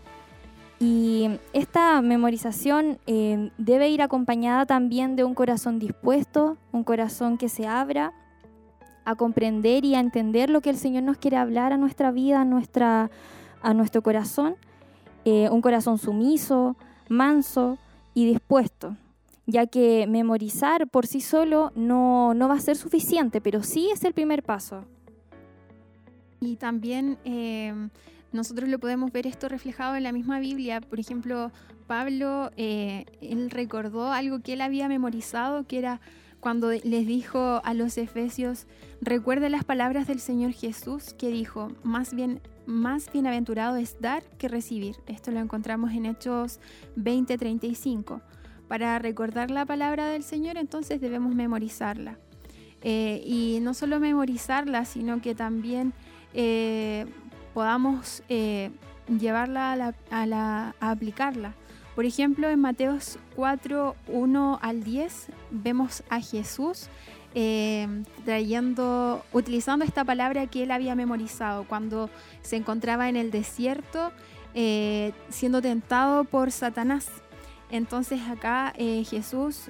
[0.81, 7.49] Y esta memorización eh, debe ir acompañada también de un corazón dispuesto, un corazón que
[7.49, 8.13] se abra
[9.05, 12.41] a comprender y a entender lo que el Señor nos quiere hablar a nuestra vida,
[12.41, 13.11] a, nuestra,
[13.61, 14.55] a nuestro corazón.
[15.23, 16.75] Eh, un corazón sumiso,
[17.09, 17.77] manso
[18.15, 18.97] y dispuesto,
[19.45, 24.03] ya que memorizar por sí solo no, no va a ser suficiente, pero sí es
[24.03, 24.83] el primer paso.
[26.39, 27.71] Y también eh,
[28.31, 30.81] nosotros lo podemos ver esto reflejado en la misma Biblia.
[30.81, 31.51] Por ejemplo,
[31.87, 36.01] Pablo, eh, él recordó algo que él había memorizado, que era
[36.39, 38.65] cuando les dijo a los efesios,
[38.99, 44.47] recuerde las palabras del Señor Jesús, que dijo, más bien, más bienaventurado es dar que
[44.47, 44.95] recibir.
[45.07, 46.59] Esto lo encontramos en Hechos
[46.95, 48.21] 20:35.
[48.67, 52.17] Para recordar la palabra del Señor, entonces debemos memorizarla.
[52.81, 55.93] Eh, y no solo memorizarla, sino que también
[56.33, 57.05] eh,
[57.53, 58.71] podamos eh,
[59.19, 61.53] llevarla a, la- a la- a aplicarla.
[61.95, 66.87] Por ejemplo, en Mateos 4, 1 al 10, vemos a Jesús
[67.35, 67.87] eh,
[68.25, 72.09] trayendo, utilizando esta palabra que él había memorizado cuando
[72.41, 74.11] se encontraba en el desierto
[74.53, 77.07] eh, siendo tentado por Satanás.
[77.69, 79.69] Entonces acá Jesús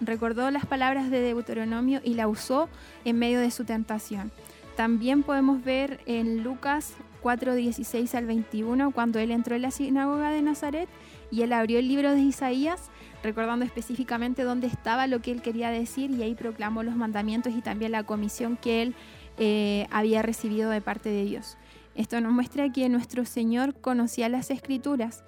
[0.00, 2.68] recordó las palabras de Deuteronomio y la usó
[3.04, 4.30] en medio de su tentación.
[4.76, 10.30] También podemos ver en Lucas 4, 16 al 21, cuando él entró en la sinagoga
[10.30, 10.88] de Nazaret
[11.30, 12.90] y él abrió el libro de Isaías,
[13.22, 17.62] recordando específicamente dónde estaba lo que él quería decir y ahí proclamó los mandamientos y
[17.62, 18.94] también la comisión que él
[19.38, 21.56] eh, había recibido de parte de Dios.
[21.94, 25.24] Esto nos muestra que nuestro Señor conocía las escrituras.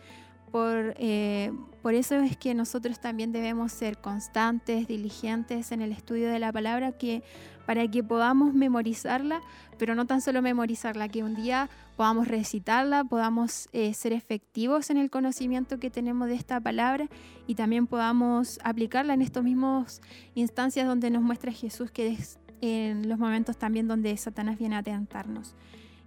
[0.51, 1.53] Por, eh,
[1.83, 6.53] por eso es que nosotros también debemos ser constantes, diligentes en el estudio de la
[6.53, 7.23] palabra, que,
[7.67, 9.41] para que podamos memorizarla,
[9.79, 14.97] pero no tan solo memorizarla, que un día podamos recitarla, podamos eh, ser efectivos en
[14.97, 17.09] el conocimiento que tenemos de esta palabra
[17.47, 20.01] y también podamos aplicarla en estos mismos
[20.35, 24.83] instancias donde nos muestra Jesús, que es en los momentos también donde Satanás viene a
[24.83, 25.55] tentarnos.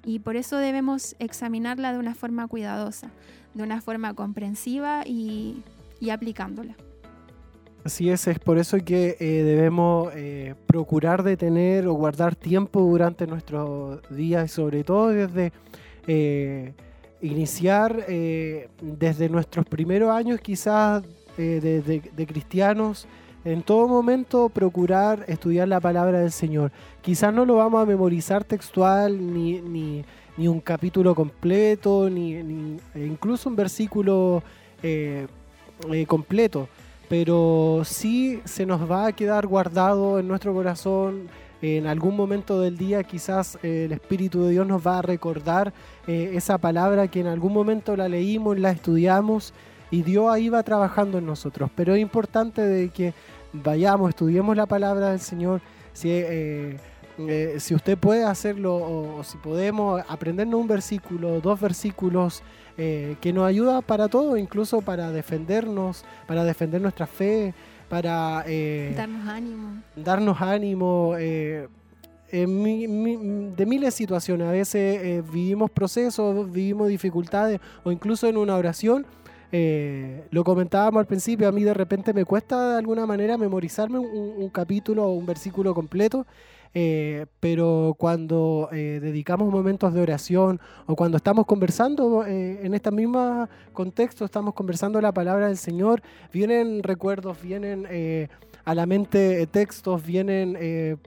[0.05, 3.11] Y por eso debemos examinarla de una forma cuidadosa,
[3.53, 5.63] de una forma comprensiva y,
[5.99, 6.75] y aplicándola.
[7.87, 12.81] Así es, es por eso que eh, debemos eh, procurar de tener o guardar tiempo
[12.81, 15.53] durante nuestros días y sobre todo desde
[16.05, 16.73] eh,
[17.21, 21.01] iniciar eh, desde nuestros primeros años quizás
[21.37, 23.07] de, de- cristianos,
[23.45, 26.73] en todo momento procurar estudiar la palabra del Señor.
[27.01, 30.03] Quizás no lo vamos a memorizar textual ni, ni,
[30.35, 34.43] ni un capítulo completo, ni, ni- e incluso un versículo
[36.05, 36.67] completo
[37.09, 41.29] pero sí se nos va a quedar guardado en nuestro corazón.
[41.61, 45.73] En algún momento del día quizás eh, el Espíritu de Dios nos va a recordar
[46.05, 49.53] eh, esa palabra que en algún momento la leímos, la estudiamos
[49.89, 51.71] y Dios ahí va trabajando en nosotros.
[51.75, 53.13] Pero es importante que
[53.53, 55.61] vayamos, estudiemos la palabra del Señor.
[55.93, 56.77] Si, eh,
[57.57, 62.43] si usted puede hacerlo o, o si podemos aprendernos un versículo, dos versículos
[62.77, 67.53] eh, que nos ayuda para todo, incluso para defendernos, para defender nuestra fe,
[67.89, 69.81] para eh, darnos ánimo.
[69.95, 71.67] Darnos ánimo eh,
[72.31, 74.47] de miles de situaciones.
[74.47, 79.05] A veces eh, vivimos procesos, vivimos dificultades o incluso en una oración.
[80.31, 84.49] lo comentábamos al principio, a mí de repente me cuesta de alguna manera memorizarme un
[84.49, 86.25] capítulo o un versículo completo
[86.73, 92.91] eh, pero cuando eh, dedicamos momentos de oración o cuando estamos conversando eh, en este
[92.91, 96.01] mismo contexto, estamos conversando la palabra del Señor,
[96.31, 97.87] vienen recuerdos, vienen
[98.65, 100.99] a la mente textos, vienen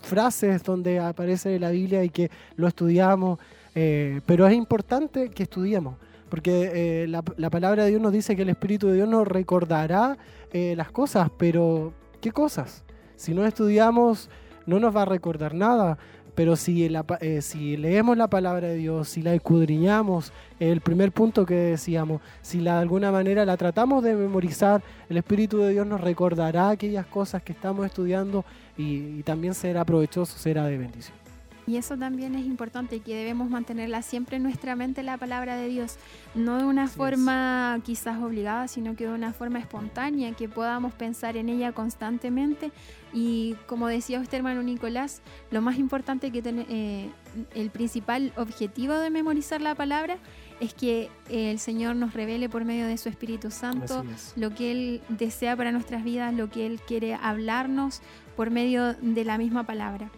[0.00, 3.38] frases donde aparece la Biblia y que lo estudiamos,
[3.72, 5.96] pero es importante que estudiemos.
[6.28, 10.16] Porque la, la, palabra de Dios nos dice que el Espíritu de Dios nos recordará
[10.52, 12.82] las cosas, pero ¿qué cosas?
[13.16, 14.28] Si no estudiamos
[14.66, 15.98] no nos va a recordar nada.
[16.34, 16.84] Pero si,
[17.20, 22.20] eh, si leemos la palabra de Dios, si la escudriñamos, el primer punto que decíamos,
[22.42, 27.06] si de alguna manera la tratamos de memorizar, el Espíritu de Dios nos recordará aquellas
[27.06, 28.44] cosas que estamos estudiando
[28.76, 31.23] y también será provechoso, será de bendición.
[31.66, 35.68] Y eso también es importante, que debemos mantenerla siempre en nuestra mente la palabra de
[35.68, 35.96] Dios,
[36.34, 41.36] no de una forma quizás obligada, sino que de una forma espontánea, que podamos pensar
[41.36, 42.70] en ella constantemente.
[43.12, 47.10] Y como decía usted, hermano Nicolás, lo más importante que eh,
[47.54, 50.18] el principal objetivo de memorizar la palabra
[50.60, 54.04] es que el Señor nos revele por medio de su Espíritu Santo
[54.36, 58.02] lo que Él desea para nuestras vidas, lo que Él quiere hablarnos
[58.36, 60.10] por medio de la misma palabra.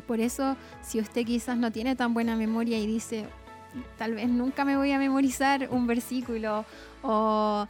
[0.00, 3.26] Por eso, si usted quizás no tiene tan buena memoria y dice,
[3.98, 6.64] tal vez nunca me voy a memorizar un versículo
[7.02, 7.66] o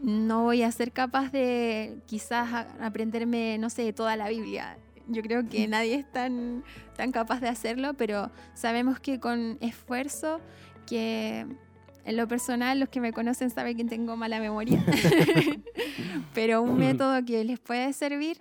[0.00, 4.78] no voy a ser capaz de quizás aprenderme, no sé, toda la Biblia.
[5.08, 6.64] Yo creo que nadie es tan,
[6.96, 10.40] tan capaz de hacerlo, pero sabemos que con esfuerzo,
[10.84, 11.46] que
[12.04, 14.84] en lo personal los que me conocen saben que tengo mala memoria,
[16.34, 18.38] pero un método que les puede servir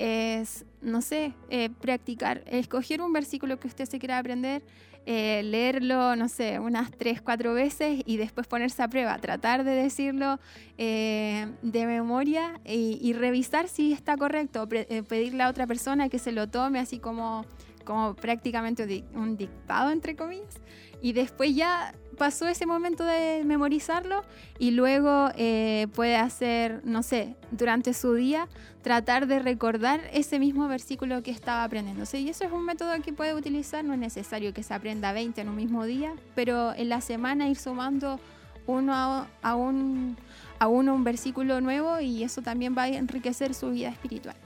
[0.00, 4.62] es, no sé, eh, practicar, escoger un versículo que usted se quiera aprender,
[5.04, 9.72] eh, leerlo, no sé, unas tres, cuatro veces y después ponerse a prueba, tratar de
[9.72, 10.40] decirlo
[10.78, 16.48] eh, de memoria y, revisar si está correcto, pedirle a otra persona que se lo
[16.48, 17.44] tome así como,
[17.84, 20.60] como prácticamente un dictado, entre comillas,
[21.02, 24.24] y después ya pasó ese momento de memorizarlo
[24.58, 28.46] y luego eh, puede hacer, no sé, durante su día,
[28.82, 32.04] tratar de recordar ese mismo versículo que estaba aprendiendo.
[32.12, 35.40] y eso es un método que puede utilizar, no es necesario que se aprenda 20
[35.40, 38.20] en un mismo día, pero en la semana ir sumando
[38.66, 38.92] uno
[39.40, 40.18] a, un,
[40.58, 44.36] a uno un versículo nuevo y eso también va a enriquecer su vida espiritual.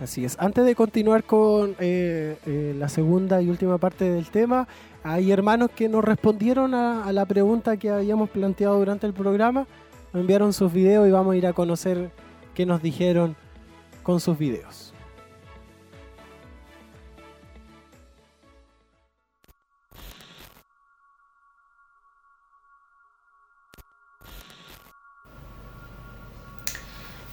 [0.00, 0.36] Así es.
[0.40, 4.66] Antes de continuar con eh, eh, la segunda y última parte del tema,
[5.02, 9.66] hay hermanos que nos respondieron a, la pregunta que habíamos planteado durante el programa,
[10.12, 12.10] nos enviaron sus videos y vamos a ir a conocer
[12.54, 13.36] qué nos dijeron
[14.02, 14.92] con sus videos.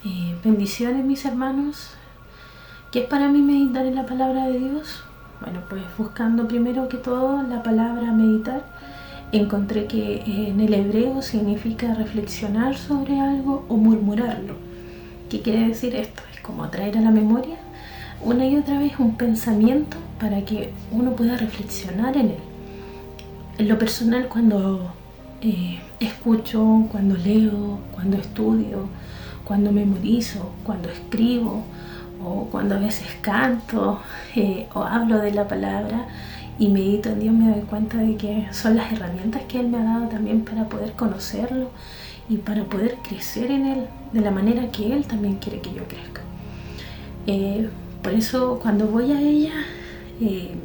[0.06, 1.92] Eh, bendiciones mis hermanos.
[2.92, 5.04] ¿Qué es para mí meditar en la palabra de Dios?
[5.42, 8.64] Bueno, pues buscando primero que todo la palabra meditar,
[9.32, 14.56] encontré que en el hebreo significa reflexionar sobre algo o murmurarlo.
[15.30, 16.22] ¿Qué quiere decir esto?
[16.34, 17.58] Es como traer a la memoria
[18.24, 22.40] una y otra vez un pensamiento para que uno pueda reflexionar en él.
[23.60, 24.92] En lo personal, cuando
[25.42, 28.88] eh, escucho, cuando leo, cuando estudio,
[29.46, 31.64] cuando memorizo, cuando escribo,
[32.24, 34.00] o cuando a veces canto
[34.36, 36.08] eh, o hablo de la palabra
[36.60, 39.78] y medito en Dios me doy cuenta de que son las herramientas que Él me
[39.78, 41.70] ha dado también para poder conocerlo
[42.30, 45.84] y para poder crecer en Él de la manera que Él también quiere que yo
[45.88, 46.22] crezca.
[47.28, 47.70] Eh,
[48.02, 49.54] por eso cuando voy a ella,
[50.20, 50.56] eh,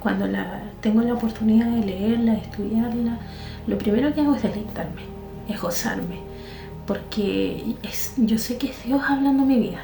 [0.00, 3.18] cuando la, tengo la oportunidad de leerla, de estudiarla,
[3.66, 5.02] lo primero que hago es deleitarme,
[5.48, 6.18] es gozarme,
[6.86, 9.82] porque es, yo sé que es Dios hablando mi vida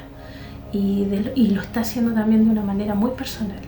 [0.71, 1.05] y,
[1.53, 3.59] lo está haciendo también de una manera muy personal.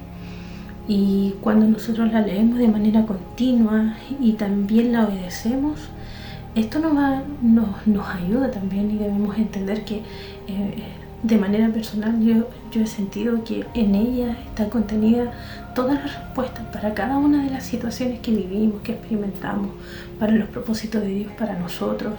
[0.88, 5.80] Y cuando nosotros la leemos de manera continua y también la obedecemos,
[6.56, 10.02] esto nos, va, nos, ayuda también y debemos entender que
[10.48, 10.84] eh,
[11.24, 15.32] de manera personal yo, yo he sentido que en ella está contenida
[15.74, 19.72] todas las respuestas para cada una de las situaciones que vivimos, que experimentamos,
[20.20, 22.14] para los propósitos de Dios para nosotros.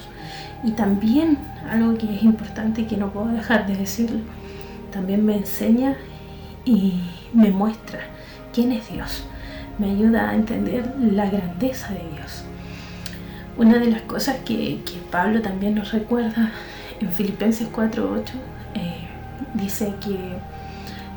[0.65, 1.39] Y también
[1.71, 4.21] algo que es importante y que no puedo dejar de decirlo,
[4.95, 5.97] también me enseña
[6.65, 7.01] y
[7.33, 7.99] me muestra
[8.53, 9.25] quién es Dios.
[9.79, 12.45] Me ayuda a entender la grandeza de Dios.
[13.57, 14.81] Una de las cosas que,
[15.11, 16.53] Pablo también nos recuerda
[17.01, 18.23] en Filipenses 4.8
[18.75, 19.09] eh,
[19.55, 20.17] dice que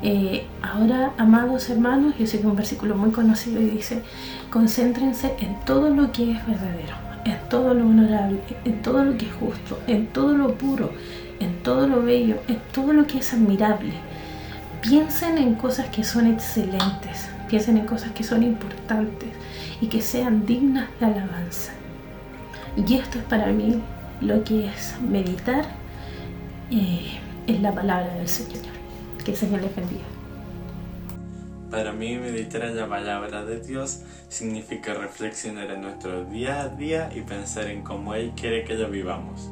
[0.03, 4.03] eh, ahora, amados hermanos, yo sé que es un versículo muy conocido y dice,
[4.51, 9.25] concéntrense en todo lo que es verdadero, en todo lo honorable, en todo lo que
[9.25, 10.91] es justo, en todo lo puro,
[11.39, 13.93] en todo lo bello, en todo lo que es admirable.
[14.81, 19.29] Piensen en cosas que son excelentes, piensen en cosas que son importantes
[19.81, 21.73] y que sean dignas de alabanza.
[22.75, 23.81] Y esto es para mí
[24.21, 25.65] lo que es meditar
[26.71, 27.17] eh,
[27.47, 28.65] en la palabra del Señor.
[29.23, 30.05] Que el Señor les bendiga.
[31.71, 37.09] Para mí meditar en la palabra de Dios significa reflexionar en nuestro día a día
[37.13, 39.49] y pensar en cómo Él quiere que lo vivamos.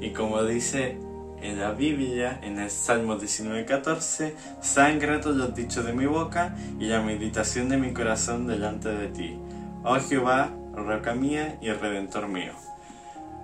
[0.00, 0.98] Y como dice
[1.44, 6.86] en la Biblia, en el Salmo 19:14, sean gratos los dichos de mi boca y
[6.86, 9.38] la meditación de mi corazón delante de ti.
[9.84, 12.54] Oh Jehová, roca mía y redentor mío.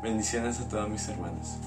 [0.02, 1.58] Bendiciones a todos mis hermanos.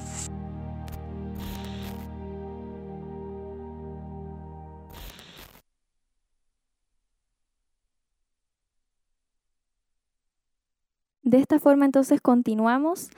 [11.21, 13.09] De esta forma entonces continuamos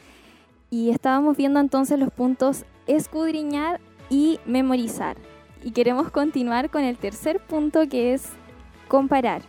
[0.69, 5.17] y estábamos viendo entonces los puntos escudriñar y memorizar.
[5.63, 8.29] Y queremos continuar con el tercer punto que es
[8.87, 9.41] comparar.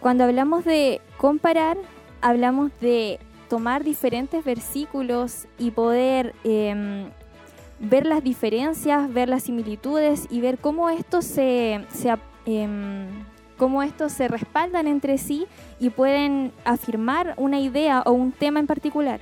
[0.00, 1.78] Cuando hablamos de comparar,
[2.20, 3.18] hablamos de
[3.48, 7.08] tomar diferentes versículos y poder em,
[7.78, 11.80] ver las diferencias, ver las similitudes y ver cómo estos se,
[12.46, 13.06] em,
[13.56, 15.46] cómo estos se respaldan entre sí
[15.80, 19.20] y pueden afirmar una idea o un tema en particular.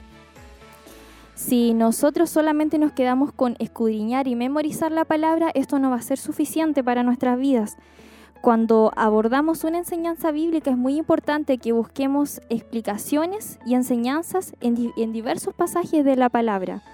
[1.44, 6.02] Si nosotros solamente nos quedamos con escudriñar y memorizar la palabra, esto no va a
[6.02, 7.76] ser suficiente para nuestras vidas.
[8.40, 15.52] Cuando abordamos una enseñanza bíblica es muy importante que busquemos explicaciones y enseñanzas en, diversos
[15.52, 16.84] pasajes de la palabra.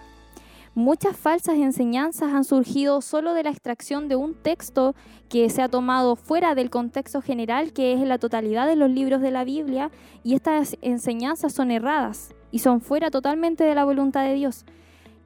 [0.75, 4.95] Muchas falsas enseñanzas han surgido solo de la extracción de un texto
[5.29, 9.21] que se ha tomado fuera del contexto general, que es la totalidad de los libros
[9.21, 9.91] de la Biblia,
[10.25, 14.65] y estas enseñanzas son erradas y son fuera totalmente de la voluntad de Dios.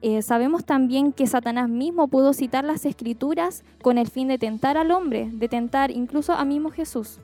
[0.01, 4.77] Eh, sabemos también que Satanás mismo pudo citar las escrituras con el fin de tentar
[4.77, 7.19] al hombre, de tentar incluso a mismo Jesús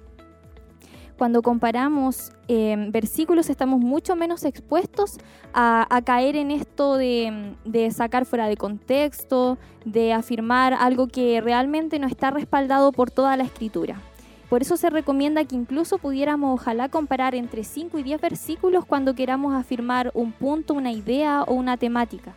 [1.20, 5.18] cuando comparamos em, versículos estamos mucho menos expuestos
[5.54, 12.08] a, caer en esto de, sacar fuera de contexto, de afirmar algo que realmente no
[12.08, 14.02] está respaldado por toda la escritura.
[14.50, 19.14] Por eso se recomienda que incluso pudiéramos ojalá comparar entre 5 y 10 versículos cuando
[19.14, 22.34] queramos afirmar un punto, una idea o una temática.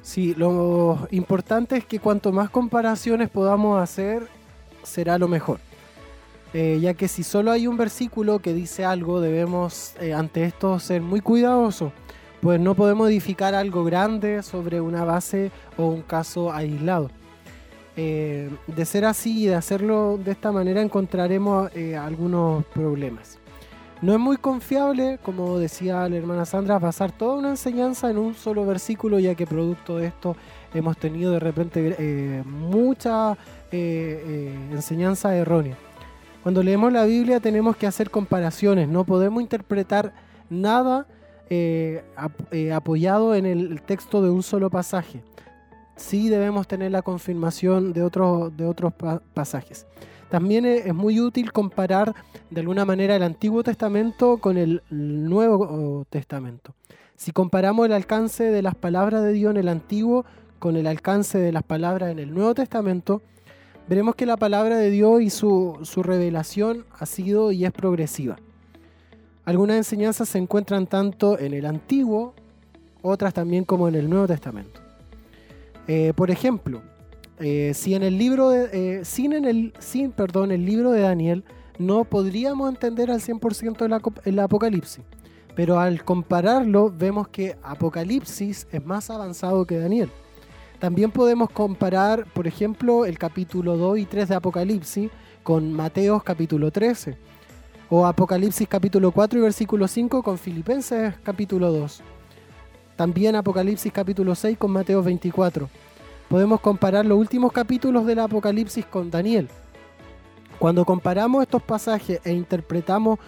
[0.00, 4.28] Sí, lo importante es que cuanto más comparaciones podamos hacer,
[4.84, 5.58] será lo mejor.
[6.54, 10.78] Eh, ya que si solo hay un versículo que dice algo, debemos eh, ante esto
[10.78, 11.92] ser muy cuidadosos,
[12.40, 17.10] pues no podemos edificar algo grande sobre una base o un caso aislado.
[17.96, 23.38] Eh, de ser así y de hacerlo de esta manera encontraremos algunos problemas.
[24.00, 28.34] No es muy confiable, como decía la hermana Sandra, basar toda una enseñanza en un
[28.34, 30.36] solo versículo, ya que producto de esto
[30.74, 33.36] hemos tenido de repente mucha
[33.70, 35.76] enseñanza errónea.
[36.42, 40.12] Cuando leemos la Biblia tenemos que hacer comparaciones, no podemos interpretar
[40.50, 41.06] nada
[41.48, 42.02] eh,
[42.50, 45.22] eh, apoyado en el texto de un solo pasaje.
[45.96, 48.92] Sí debemos tener la confirmación de, otros de otros
[49.34, 49.86] pasajes.
[50.30, 52.14] También es muy útil comparar
[52.48, 56.74] de alguna manera el Antiguo Testamento con el Nuevo Testamento.
[57.22, 60.24] Si comparamos el alcance de las palabras de Dios en el Antiguo
[60.58, 63.22] con el alcance de las palabras en el Nuevo Testamento,
[63.88, 68.38] veremos que la palabra de Dios y su, revelación ha sido y es progresiva.
[69.44, 72.34] Algunas enseñanzas se encuentran tanto en el Antiguo,
[73.02, 74.81] otras también como en el Nuevo Testamento.
[75.88, 76.82] Eh, por ejemplo,
[77.38, 81.00] eh, si en el libro de, eh, sin, en el, sin perdón, el libro de
[81.00, 81.44] Daniel
[81.78, 85.04] no podríamos entender al 100% el Apocalipsis,
[85.56, 90.10] pero al compararlo vemos que Apocalipsis es más avanzado que Daniel.
[90.78, 95.10] También podemos comparar, por ejemplo, el capítulo 2 y 3 de Apocalipsis
[95.42, 97.16] con Mateos capítulo 13.
[97.88, 102.02] O Apocalipsis capítulo 4 y versículo 5 con Filipenses capítulo 2.
[103.02, 105.68] También Apocalipsis capítulo 6 con Mateo 24.
[106.28, 109.48] Podemos comparar los últimos capítulos del Apocalipsis con Daniel.
[110.60, 113.18] Cuando comparamos estos pasajes e interpretamos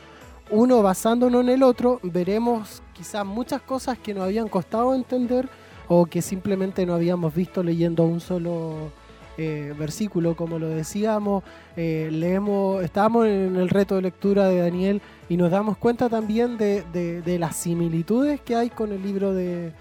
[0.48, 5.48] uno basándonos en el otro, veremos quizás muchas cosas que nos habían costado entender
[5.88, 8.92] o que simplemente no habíamos visto leyendo un solo
[9.38, 11.42] eh, versículo, como lo decíamos,
[11.76, 16.56] eh, leemos, estábamos en el reto de lectura de Daniel y nos damos cuenta también
[16.56, 19.72] de, las similitudes que hay con el libro de,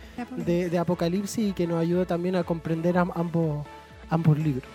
[0.80, 3.66] Apocalipsis y que nos ayuda también a comprender am- ambos,
[4.10, 4.72] ambos libros.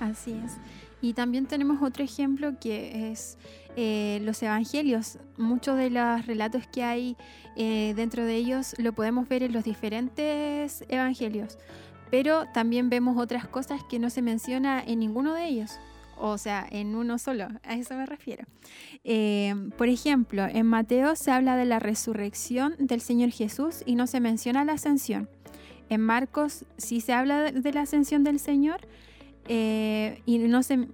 [0.00, 0.52] Así es.
[1.00, 3.36] Y también tenemos otro ejemplo que es
[3.76, 5.18] eh, los evangelios.
[5.36, 7.16] Muchos de los relatos que hay
[7.56, 11.58] eh, dentro de ellos lo podemos ver en los diferentes evangelios,
[12.12, 15.78] pero también vemos otras cosas que no se menciona en ninguno de ellos.
[16.18, 18.44] O sea, en uno solo, a eso me refiero.
[19.02, 24.06] Eh, por ejemplo, en Mateo se habla de la resurrección del Señor Jesús y no
[24.06, 25.30] se menciona la ascensión.
[25.88, 28.86] En Marcos sí se habla de- la ascensión del Señor,
[29.48, 30.88] eh, y no se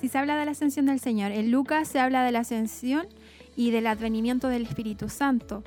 [0.00, 3.06] si se habla de la ascensión del Señor en Lucas se habla de la ascensión
[3.54, 5.62] y del advenimiento del Espíritu Santo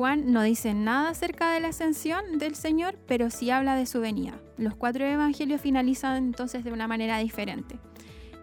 [0.00, 4.00] Juan no dice nada acerca de la ascensión del Señor pero sí habla de su
[4.00, 4.40] venida.
[4.56, 7.78] Los cuatro evangelios finalizan entonces de una manera diferente.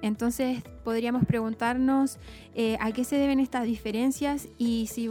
[0.04, 2.20] Entonces podríamos preguntarnos
[2.54, 5.10] eh, a qué se deben estas diferencias y si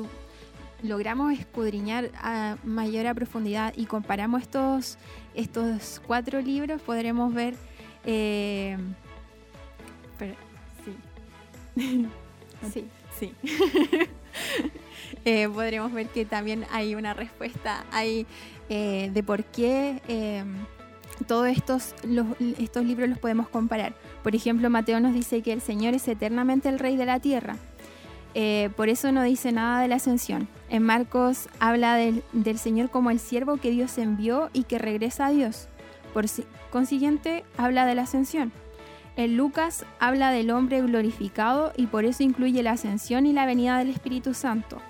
[0.84, 4.98] logramos escudriñar a mayor a profundidad y comparamos estos,
[5.34, 7.56] estos cuatro libros, podremos ver...
[8.04, 8.78] eh,
[10.12, 10.36] espera,
[12.70, 12.88] sí.
[13.18, 13.34] sí, sí.
[15.24, 18.26] Eh, podremos ver que también hay una respuesta hay,
[18.68, 20.44] eh, de por qué eh,
[21.26, 21.94] todos estos,
[22.58, 23.94] estos libros los podemos comparar.
[24.22, 27.56] Por ejemplo, Mateo nos dice que el Señor es eternamente el Rey de la tierra.
[28.34, 30.46] Eh, por eso no dice nada de la ascensión.
[30.68, 35.26] En Marcos habla del, del Señor como el siervo que Dios envió y que regresa
[35.26, 35.68] a Dios.
[36.12, 38.52] Por si- consiguiente, habla de la ascensión.
[39.16, 43.78] En Lucas habla del hombre glorificado y por eso incluye la ascensión y la venida
[43.78, 44.82] del Espíritu Santo.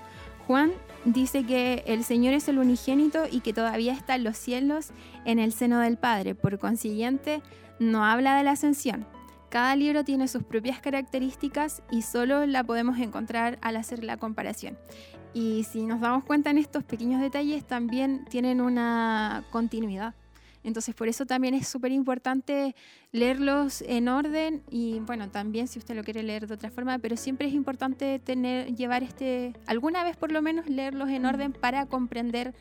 [0.47, 0.73] Juan
[1.05, 4.91] dice que el Señor es el unigénito y que todavía está en los cielos
[5.25, 6.35] en el seno del Padre.
[6.37, 7.43] Por consiguiente,
[7.81, 9.07] no habla de la ascensión.
[9.49, 14.79] Cada libro tiene sus propias características y solo la podemos encontrar al hacer la comparación.
[15.35, 20.15] Y si nos damos cuenta en estos pequeños detalles, también tienen una continuidad.
[20.67, 22.75] Entonces, por eso también es súper importante
[23.13, 27.17] leerlos en orden y, bueno, también si usted lo quiere leer de otra forma, pero
[27.17, 31.87] siempre es importante tener, llevar este, alguna vez por lo menos leerlos en orden para
[31.87, 32.53] comprender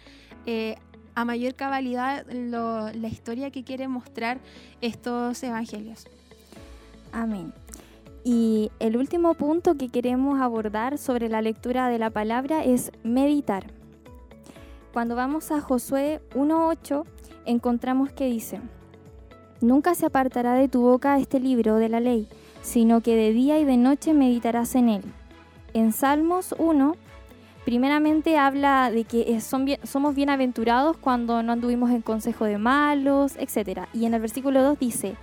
[0.46, 0.76] eh,
[1.16, 4.40] a mayor cabalidad lo- la historia que quiere mostrar
[4.82, 6.06] estos evangelios.
[7.12, 7.54] Amén.
[8.24, 13.74] Y el último punto que queremos abordar sobre la lectura de la palabra es meditar.
[14.94, 17.04] Cuando vamos a Josué 1.8,
[17.46, 18.60] encontramos que dice,
[19.62, 22.28] Nunca se apartará de tu boca este libro de la ley,
[22.62, 25.02] sino que de día y de noche meditarás en él.
[25.74, 26.96] En Salmos 1,
[27.64, 33.84] primeramente habla de que son somos bienaventurados cuando no anduvimos en consejo de malos, etc.
[33.94, 35.16] Y en el versículo 2 dice,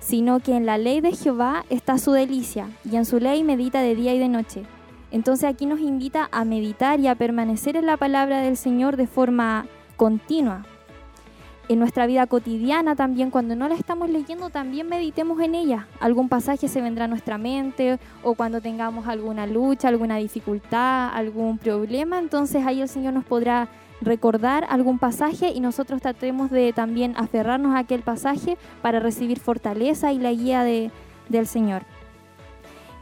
[0.00, 3.80] sino que en la ley de Jehová está su delicia, y en su ley medita
[3.80, 4.62] de día y de noche.
[5.10, 9.06] Entonces aquí nos invita a meditar y a permanecer en la palabra del Señor de
[9.06, 9.66] forma
[9.96, 10.66] continua.
[11.68, 15.86] En nuestra vida cotidiana también, cuando no la estamos leyendo, también meditemos en ella.
[16.00, 21.58] Algún pasaje se vendrá a nuestra mente o cuando tengamos alguna lucha, alguna dificultad, algún
[21.58, 23.68] problema, entonces ahí el Señor nos podrá
[24.00, 30.10] recordar algún pasaje y nosotros tratemos de también aferrarnos a aquel pasaje para recibir fortaleza
[30.12, 30.90] y la guía de-
[31.28, 31.82] del Señor.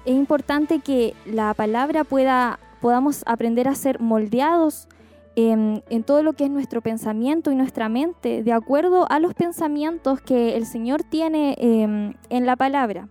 [0.04, 4.88] Es importante que la palabra pueda, podamos aprender a ser moldeados
[5.36, 9.34] en, en todo lo que es nuestro pensamiento y nuestra mente, de acuerdo a los
[9.34, 13.08] pensamientos que el Señor tiene em, en la palabra.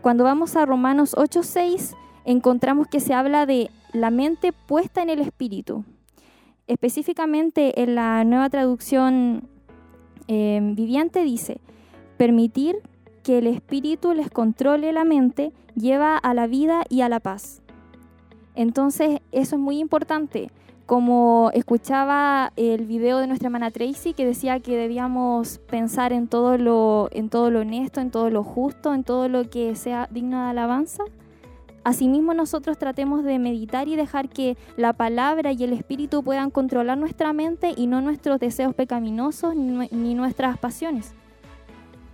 [0.00, 5.20] Cuando vamos a Romanos 8:6, encontramos que se habla de la mente puesta en el
[5.20, 5.84] Espíritu.
[6.68, 9.48] Específicamente en la nueva traducción
[10.28, 11.60] eh, viviente dice,
[12.16, 12.76] permitir
[13.24, 17.62] que el Espíritu les controle la mente lleva a la vida y a la paz.
[18.54, 20.50] Entonces eso es muy importante.
[20.92, 26.58] Como escuchaba el video de nuestra hermana Tracy que decía que debíamos pensar en todo
[26.58, 30.44] lo, en todo lo honesto, en todo lo justo, en todo lo que sea digno
[30.44, 31.04] de alabanza.
[31.82, 36.98] Asimismo nosotros tratemos de meditar y dejar que la palabra y el espíritu puedan controlar
[36.98, 41.14] nuestra mente y no nuestros deseos pecaminosos ni, ni nuestras pasiones.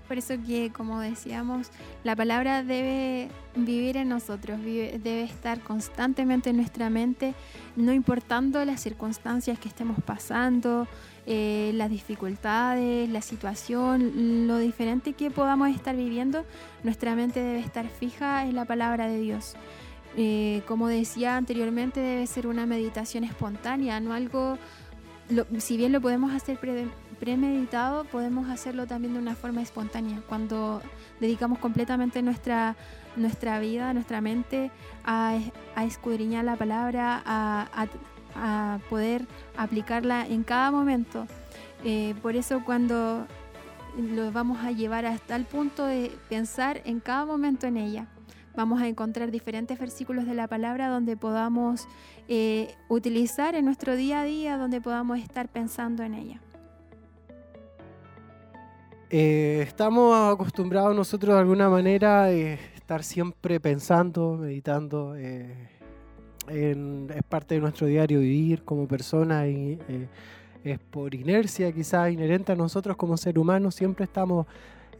[0.08, 1.68] Por eso que, como decíamos,
[2.02, 7.34] la palabra debe vivir en nosotros, debe estar constantemente en nuestra mente,
[7.76, 10.88] no importando las circunstancias que estemos pasando,
[11.26, 16.46] eh, las dificultades, la situación, lo diferente que podamos estar viviendo,
[16.82, 19.56] nuestra mente debe estar fija en la palabra de Dios.
[20.16, 24.56] Eh, como decía anteriormente, debe ser una meditación espontánea, no algo,
[25.58, 26.86] si bien lo podemos hacer pre-
[27.18, 30.82] premeditado, podemos hacerlo también de una forma espontánea, cuando
[31.20, 32.76] dedicamos completamente nuestra,
[33.16, 34.70] nuestra vida, nuestra mente
[35.04, 35.38] a,
[35.84, 41.26] escudriñar la palabra, a, poder aplicarla en cada momento.
[41.84, 43.26] Eh, por eso cuando
[43.96, 48.06] lo vamos a llevar hasta el punto de pensar en cada momento en ella.
[48.54, 51.86] Vamos a encontrar diferentes versículos de la palabra donde podamos
[52.28, 56.40] eh, utilizar en nuestro día a día, donde podamos estar pensando en ella.
[59.10, 65.14] Eh, estamos acostumbrados nosotros de alguna manera a estar siempre pensando, meditando.
[65.16, 65.54] Eh,
[66.48, 69.78] es parte de nuestro diario vivir como persona y
[70.64, 74.46] es por inercia quizás inherente a nosotros como ser humanos, siempre estamos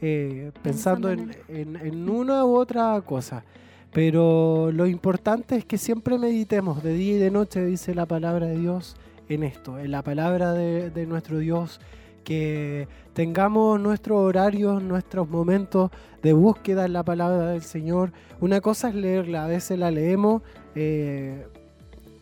[0.01, 3.45] eh, pensando, en, una u otra cosa.
[3.93, 8.47] Pero lo importante es que siempre meditemos de día y de noche, dice la palabra
[8.47, 8.97] de Dios,
[9.29, 11.81] en esto, en la palabra de, nuestro Dios,
[12.23, 12.87] que
[13.19, 15.91] tengamos nuestros horarios, nuestros momentos
[16.23, 18.13] de búsqueda en la palabra del Señor.
[18.39, 20.43] Una cosa es leerla, a veces la leemos,
[20.77, 21.45] eh,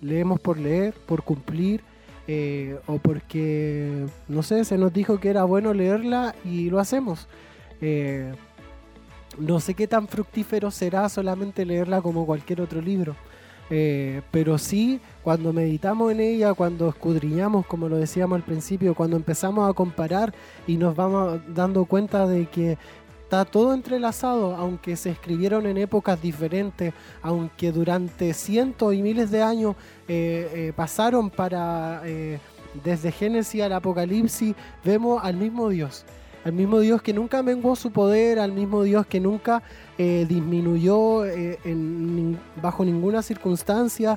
[0.00, 1.82] leemos por leer, por cumplir,
[2.26, 7.28] eh, o porque, no sé, se nos dijo que era bueno leerla y lo hacemos.
[7.82, 8.32] Eh,
[9.38, 13.16] no sé qué tan fructífero será solamente leerla como cualquier otro libro.
[13.68, 19.16] Eh, pero sí, cuando meditamos en ella, cuando escudriñamos, como lo decíamos al principio, cuando
[19.16, 20.32] empezamos a comparar
[20.66, 22.78] y nos vamos dando cuenta de que
[23.26, 29.42] está todo entrelazado, aunque se escribieron en épocas diferentes, aunque durante cientos y miles de
[29.42, 29.74] años
[30.06, 32.38] eh, eh, pasaron para, eh,
[32.84, 34.54] desde Génesis al Apocalipsis,
[34.84, 36.04] vemos al mismo Dios,
[36.46, 39.64] al mismo Dios que nunca menguó su poder, al mismo Dios que nunca
[39.98, 41.24] disminuyó
[42.62, 44.16] bajo ninguna circunstancia.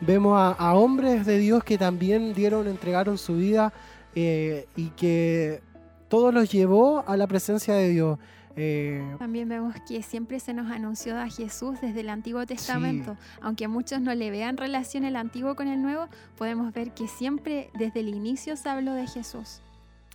[0.00, 3.70] vemos a, a, hombres de Dios que también dieron, entregaron su vida
[4.14, 5.60] y que
[6.08, 8.18] todo los llevó a la presencia de Dios.
[8.56, 13.18] Eh, También vemos que siempre se nos anunció a Jesús desde el Antiguo Testamento.
[13.42, 16.08] Aunque muchos no le vean relación el Antiguo con el Nuevo,
[16.38, 19.60] podemos ver que siempre desde el inicio se habló de Jesús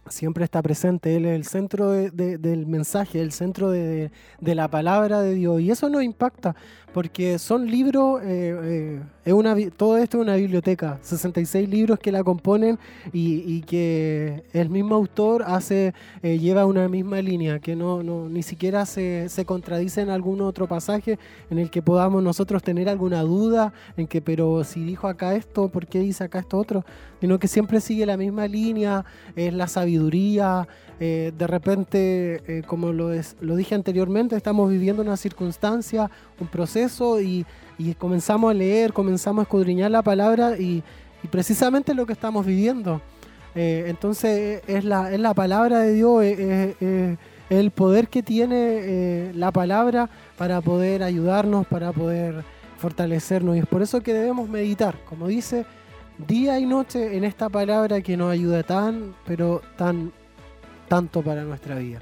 [0.09, 5.33] siempre está presente, Él es el centro del mensaje, el centro de, la palabra de
[5.33, 5.61] Dios.
[5.61, 6.55] Y eso nos impacta,
[6.93, 12.11] porque son libros, eh, eh, es una, todo esto es una biblioteca, 66 libros que
[12.11, 12.77] la componen
[13.11, 18.43] y, que el mismo autor hace, eh, lleva una misma línea, que no, no ni
[18.43, 21.17] siquiera se, se, contradice en algún otro pasaje
[21.49, 25.69] en el que podamos nosotros tener alguna duda, en que, pero si dijo acá esto,
[25.69, 26.85] ¿por qué dice acá esto otro?
[27.21, 30.67] Sino que siempre sigue la misma línea, es la sabiduría,
[30.99, 36.82] de repente, como lo, es, lo dije anteriormente, estamos viviendo una circunstancia, un proceso
[37.21, 37.45] y
[37.77, 40.83] y comenzamos a leer, comenzamos a escudriñar la palabra y,
[41.31, 43.01] precisamente lo que estamos viviendo.
[43.55, 46.21] Eh, entonces es la, es la palabra de Dios,
[47.49, 52.43] el poder que tiene eh, la palabra para poder ayudarnos, para poder
[52.77, 53.55] fortalecernos.
[53.55, 55.65] Y es por eso que debemos meditar, como dice,
[56.27, 60.11] día y noche en esta palabra que nos ayuda tan, pero tan,
[60.89, 62.01] tanto para nuestra vida.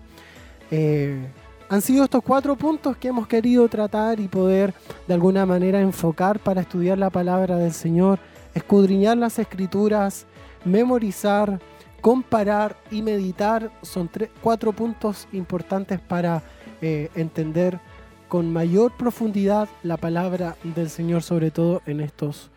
[0.71, 1.27] Eh,
[1.71, 4.73] han sido estos cuatro puntos que hemos querido tratar y poder
[5.07, 8.19] de alguna manera enfocar para estudiar la palabra del Señor,
[8.53, 10.25] escudriñar las escrituras,
[10.65, 11.61] memorizar,
[12.01, 13.71] comparar y meditar.
[13.83, 14.09] Son
[14.41, 16.43] cuatro puntos importantes para
[16.81, 17.79] eh, entender
[18.27, 22.51] con mayor profundidad la palabra del Señor, sobre todo en estos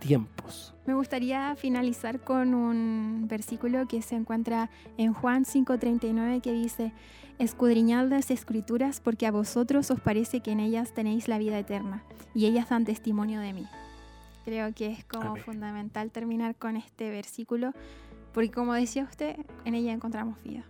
[0.00, 0.74] tiempos.
[0.88, 6.94] Me gustaría finalizar con un versículo que se encuentra en Juan 5:39 que dice,
[7.38, 12.04] escudriñad las escrituras porque a vosotros os parece que en ellas tenéis la vida eterna
[12.34, 13.66] y ellas dan testimonio de mí.
[14.46, 17.74] Creo que es como fundamental terminar con este versículo
[18.32, 19.36] porque como decía usted,
[19.66, 20.64] en ella encontramos vida.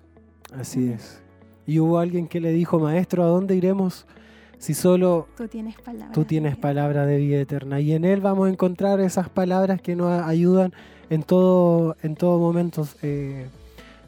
[0.53, 1.23] Así es.
[1.65, 4.05] Y hubo alguien que le dijo, maestro, ¿a dónde iremos
[4.59, 7.81] si solo tú tienes palabra, tú tienes de, palabra de vida eterna?
[7.81, 10.73] Y en Él vamos a encontrar esas palabras que nos ayudan
[11.11, 12.87] en todo, en todo momento.
[13.03, 13.47] Eh,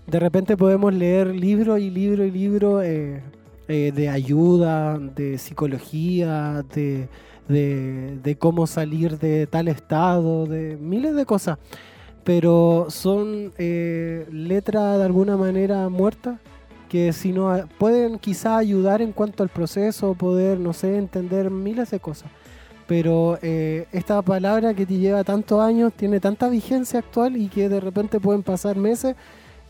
[0.07, 3.23] de repente podemos leer libro y libro y libro eh,
[3.69, 7.09] eh, de ayuda, de psicología, de,
[7.49, 11.59] de, cómo salir de tal estado, de miles de cosas.
[12.25, 16.41] Pero son eh, letras de alguna manera muertas
[16.91, 21.91] que si no pueden quizá ayudar en cuanto al proceso, poder, no sé, entender miles
[21.91, 22.31] de cosas.
[22.87, 27.79] Pero esta palabra que te lleva tantos años tiene tanta vigencia actual y que de
[27.79, 29.15] repente pueden pasar meses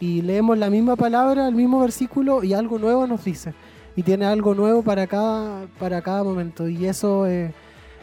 [0.01, 3.53] y leemos la misma palabra, el mismo versículo y algo nuevo nos dice.
[3.95, 6.67] Y tiene algo nuevo para cada, para cada momento.
[6.67, 7.53] Y eso eh,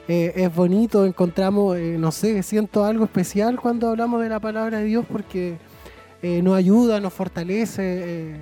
[0.08, 4.80] eh, es bonito, encontramos, eh, no sé, siento algo especial cuando hablamos de la palabra
[4.80, 5.58] de Dios porque
[6.22, 8.36] eh, nos ayuda, nos fortalece, eh,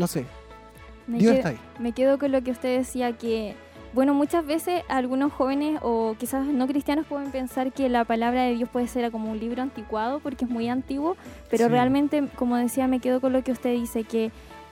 [0.00, 0.24] no sé,
[1.06, 1.58] Me Dios qued- está ahí.
[1.78, 3.54] Me quedo con lo que usted decía que,
[3.92, 8.54] bueno, muchas veces algunos jóvenes o quizás no cristianos pueden pensar que la palabra de
[8.54, 11.16] Dios puede ser como un libro anticuado porque es muy antiguo,
[11.50, 11.70] pero Sí.
[11.70, 14.30] realmente, como decía, me quedo con lo que usted dice, que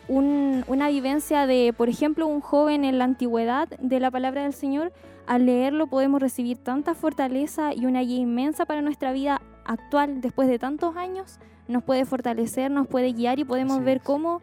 [0.09, 4.55] un- una vivencia de, por ejemplo, un joven en la antigüedad de la palabra del
[4.55, 4.93] Señor,
[5.27, 10.49] al leerlo podemos recibir tanta fortaleza y una guía inmensa para nuestra vida actual después
[10.49, 14.03] de tantos años, nos puede fortalecer, nos puede guiar y podemos Así ver es.
[14.03, 14.41] cómo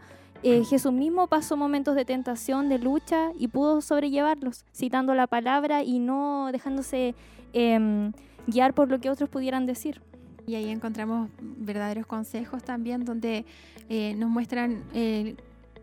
[0.48, 5.82] eh, Jesús mismo pasó momentos de tentación, de lucha y pudo sobrellevarlos, citando la palabra
[5.82, 7.16] y no dejándose
[7.54, 8.12] em,
[8.46, 10.04] guiar por lo que otros pudieran decir.
[10.46, 13.44] Y ahí encontramos verdaderos consejos también donde
[13.90, 15.36] eh, nos muestran eh,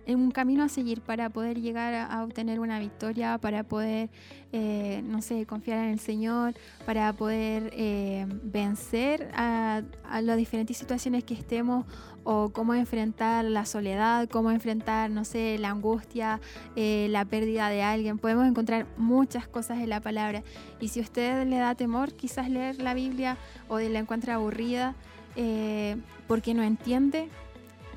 [0.07, 4.11] un camino a seguir para poder llegar a, obtener una victoria, para poder,
[4.53, 6.55] eh, no sé, confiar en el Señor,
[6.87, 9.83] para poder eh, vencer a,
[10.21, 11.87] las diferentes situaciones que estemos
[12.25, 16.41] o cómo enfrentar la soledad, cómo enfrentar, no sé, la angustia,
[16.77, 18.19] eh, la pérdida de alguien.
[18.19, 20.43] Podemos encontrar muchas cosas en la palabra.
[20.81, 23.37] Y si a usted le da temor quizás leer la Biblia
[23.69, 24.95] o la encuentra aburrida
[26.27, 27.31] porque no entiende,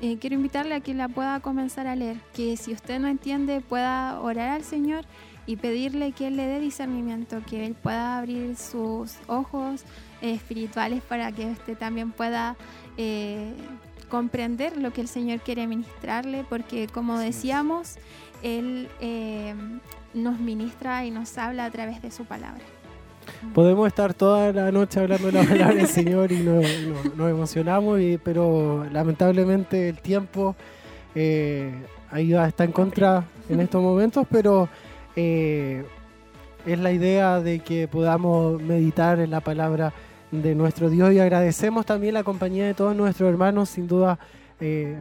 [0.00, 2.18] eh, quiero invitarle a que la pueda comenzar a leer.
[2.34, 5.04] Que si usted no entiende pueda orar al Señor
[5.46, 9.84] y pedirle que Él le dé discernimiento, que Él pueda abrir sus ojos
[10.20, 12.56] eh, espirituales para que usted también pueda
[12.96, 13.52] eh,
[14.08, 17.96] comprender lo que el Señor quiere ministrarle, porque como decíamos,
[18.42, 18.88] Él
[20.14, 22.62] nos ministra y nos habla a través de su palabra.
[23.54, 26.64] Podemos estar toda la noche hablando de la palabra del Señor y nos,
[27.30, 30.54] emocionamos, pero lamentablemente el tiempo
[31.14, 31.72] eh,
[32.10, 34.68] ahí está en contra en estos momentos, pero
[35.14, 35.84] eh,
[36.66, 39.92] es la idea de que podamos meditar en la palabra
[40.30, 44.18] de nuestro Dios y agradecemos también la compañía de todos nuestros hermanos, sin duda
[44.60, 45.00] eh,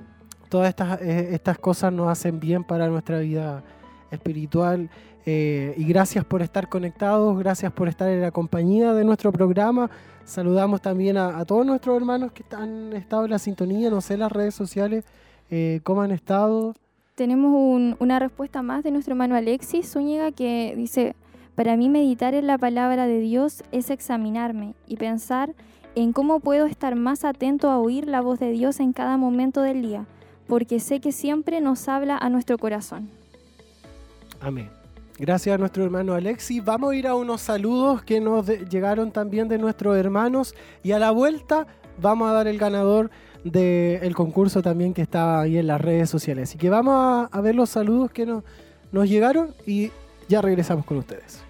[0.49, 3.63] todas eh, estas cosas nos hacen bien para nuestra vida
[4.11, 4.89] espiritual.
[5.25, 9.89] Eh, y gracias por estar conectados, gracias por estar en la compañía de nuestro programa.
[10.23, 14.15] Saludamos también a, a todos nuestros hermanos que han estado en la sintonía, no sé,
[14.15, 15.03] en las redes sociales,
[15.49, 16.73] eh, cómo han estado.
[17.15, 21.15] Tenemos un- una respuesta más de nuestro hermano Alexis Zúñiga que dice,
[21.55, 25.53] para mí meditar en la palabra de Dios es examinarme y pensar
[25.95, 29.61] en cómo puedo estar más atento a oír la voz de Dios en cada momento
[29.61, 30.05] del día,
[30.47, 33.09] porque sé que siempre nos habla a nuestro corazón.
[34.41, 34.69] Amén.
[35.17, 36.63] Gracias a nuestro hermano Alexis.
[36.63, 40.53] Vamos a ir a unos saludos que nos de- llegaron también de nuestros hermanos
[40.83, 41.67] y a la vuelta
[42.01, 43.09] vamos a dar el ganador
[43.45, 46.49] del concurso también que está ahí en las redes sociales.
[46.49, 48.43] Así que vamos a, a ver los saludos que nos,
[48.91, 49.91] nos llegaron y
[50.27, 51.44] ya regresamos con ustedes.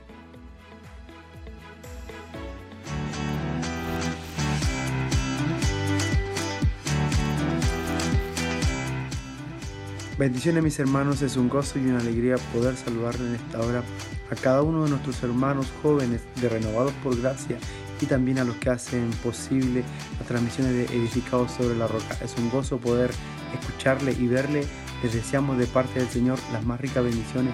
[10.17, 13.83] Bendiciones mis hermanos, es un gozo y una alegría poder saludarle en esta hora
[14.31, 17.57] a cada uno de nuestros hermanos jóvenes de Renovados por Gracia
[17.99, 19.83] y también a los que hacen posible
[20.17, 22.17] las transmisiones de Edificados sobre la Roca.
[22.23, 23.11] Es un gozo poder
[23.59, 24.65] escucharle y verle.
[25.03, 27.53] Les deseamos de parte del Señor las más ricas bendiciones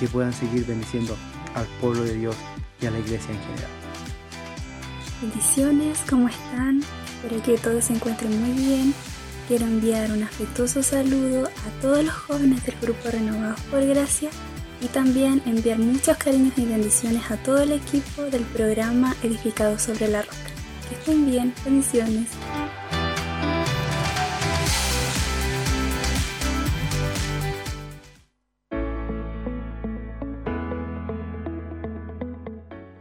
[0.00, 1.16] que puedan seguir bendiciendo
[1.54, 2.34] al pueblo de Dios
[2.82, 3.70] y a la iglesia en general.
[5.22, 6.82] Bendiciones, ¿cómo están?
[7.06, 8.94] Espero que todos se encuentren muy bien.
[9.50, 14.30] Quiero enviar un afectuoso saludo a todos los jóvenes del grupo Renovados por Gracia
[14.80, 20.06] y también enviar muchos cariños y bendiciones a todo el equipo del programa Edificados sobre
[20.06, 20.36] la Roca.
[20.88, 22.28] Que estén bien, bendiciones.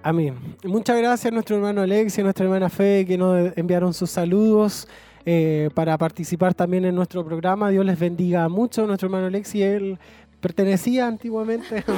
[0.01, 0.33] Amén.
[0.63, 4.09] Muchas gracias a nuestro hermano Alexis y a nuestra hermana Fe que nos enviaron sus
[4.09, 4.87] saludos
[5.25, 7.69] eh, para participar también en nuestro programa.
[7.69, 8.85] Dios les bendiga mucho.
[8.87, 9.99] Nuestro hermano Alexis, él
[10.39, 11.83] pertenecía antiguamente.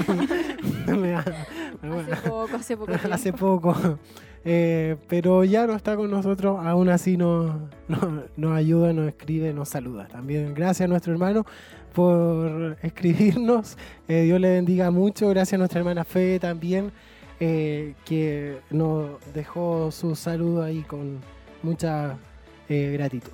[1.82, 2.91] Bueno, poco, hace poco.
[3.11, 3.76] hace poco.
[4.43, 7.55] Eh, pero ya no está con nosotros, aún así nos,
[7.88, 8.01] nos,
[8.36, 10.07] nos ayuda, nos escribe, nos saluda.
[10.07, 11.45] También gracias a nuestro hermano
[11.93, 13.78] por escribirnos.
[14.07, 15.30] Eh, Dios le bendiga mucho.
[15.30, 16.91] Gracias a nuestra hermana Fe también,
[17.39, 21.19] eh, que nos dejó su saludo ahí con
[21.63, 22.17] mucha
[22.72, 23.32] eh, gratitud.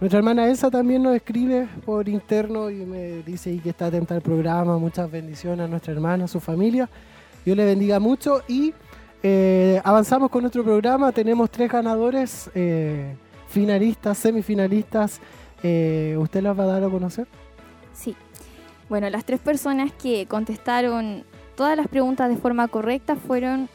[0.00, 4.20] Nuestra hermana Elsa también nos escribe por interno y me dice que está atenta al
[4.20, 4.76] programa.
[4.76, 6.88] Muchas bendiciones a nuestra hermana, a su familia.
[7.44, 8.74] Dios le bendiga mucho y
[9.22, 11.12] eh, avanzamos con nuestro programa.
[11.12, 13.14] Tenemos tres ganadores, eh,
[13.46, 15.20] finalistas, semifinalistas.
[15.62, 17.28] Eh, ¿Usted las va a dar a conocer?
[17.94, 18.16] Sí.
[18.88, 21.22] Bueno, las tres personas que contestaron
[21.54, 23.68] todas las preguntas de forma correcta fueron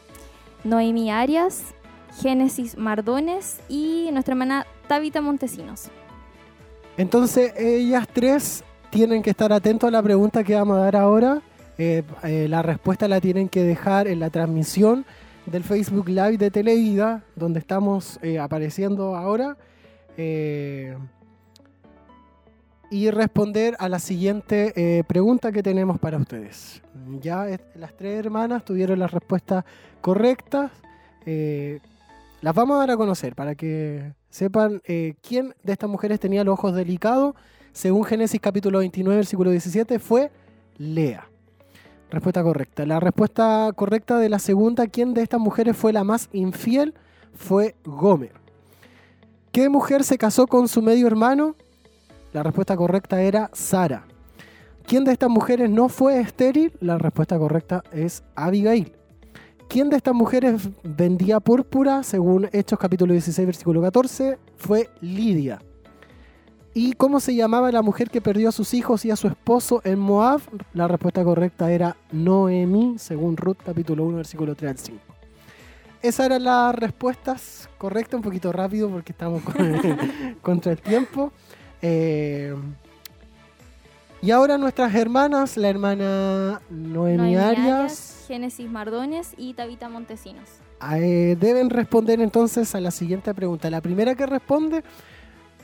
[0.62, 1.74] Noemi Arias,
[2.20, 5.90] Génesis Mardones y nuestra hermana Tabita Montesinos.
[6.96, 11.42] Entonces, ellas tres tienen que estar atentos a la pregunta que vamos a dar ahora.
[11.76, 15.04] Eh, eh, la respuesta la tienen que dejar en la transmisión
[15.46, 19.56] del Facebook Live de Televida, donde estamos eh, apareciendo ahora.
[22.90, 26.82] Y responder a la siguiente pregunta que tenemos para ustedes.
[27.20, 29.64] Ya las tres hermanas tuvieron las respuestas
[30.00, 30.72] correctas.
[32.40, 36.44] Las vamos a dar a conocer para que sepan eh, quién de estas mujeres tenía
[36.44, 37.34] los ojos delicados.
[37.72, 40.30] Según Génesis capítulo 29, versículo 17, fue
[40.76, 41.28] Lea.
[42.10, 42.86] Respuesta correcta.
[42.86, 46.94] La respuesta correcta de la segunda, ¿quién de estas mujeres fue la más infiel?
[47.34, 48.32] Fue Gomer.
[49.52, 51.54] ¿Qué mujer se casó con su medio hermano?
[52.32, 54.06] La respuesta correcta era Sara.
[54.86, 56.72] ¿Quién de estas mujeres no fue estéril?
[56.80, 58.97] La respuesta correcta es Abigail.
[59.68, 62.02] ¿Quién de estas mujeres vendía púrpura?
[62.02, 65.60] Según Hechos capítulo 16, versículo 14, fue Lidia.
[66.74, 69.80] ¿Y cómo se llamaba la mujer que perdió a sus hijos y a su esposo
[69.84, 70.40] en Moab?
[70.72, 74.98] La respuesta correcta era Noemí, según Ruth capítulo 1, versículo 3 al 5.
[76.00, 79.80] Esas eran las respuestas correctas, un poquito rápido porque estamos con-
[80.42, 81.32] contra el tiempo.
[81.82, 82.54] Eh,
[84.22, 90.48] y ahora nuestras hermanas, la hermana Noemí Noemí Arias, Arias, Génesis Mardones y Tabita Montesinos.
[90.92, 93.68] eh, deben responder entonces a la siguiente pregunta.
[93.70, 94.84] La primera que responde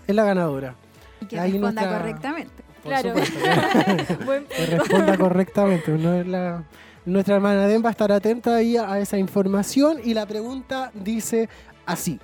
[0.07, 0.75] es la ganadora.
[1.21, 2.65] Y que Ahí responda nuestra- correctamente.
[2.83, 3.09] Por Claro.
[3.11, 4.49] supuesto.
[4.57, 5.93] Que responda correctamente.
[5.93, 6.65] No es la-
[7.07, 11.49] nuestra hermana Den va a estar atenta ahí a esa información y la pregunta dice
[11.87, 12.19] así.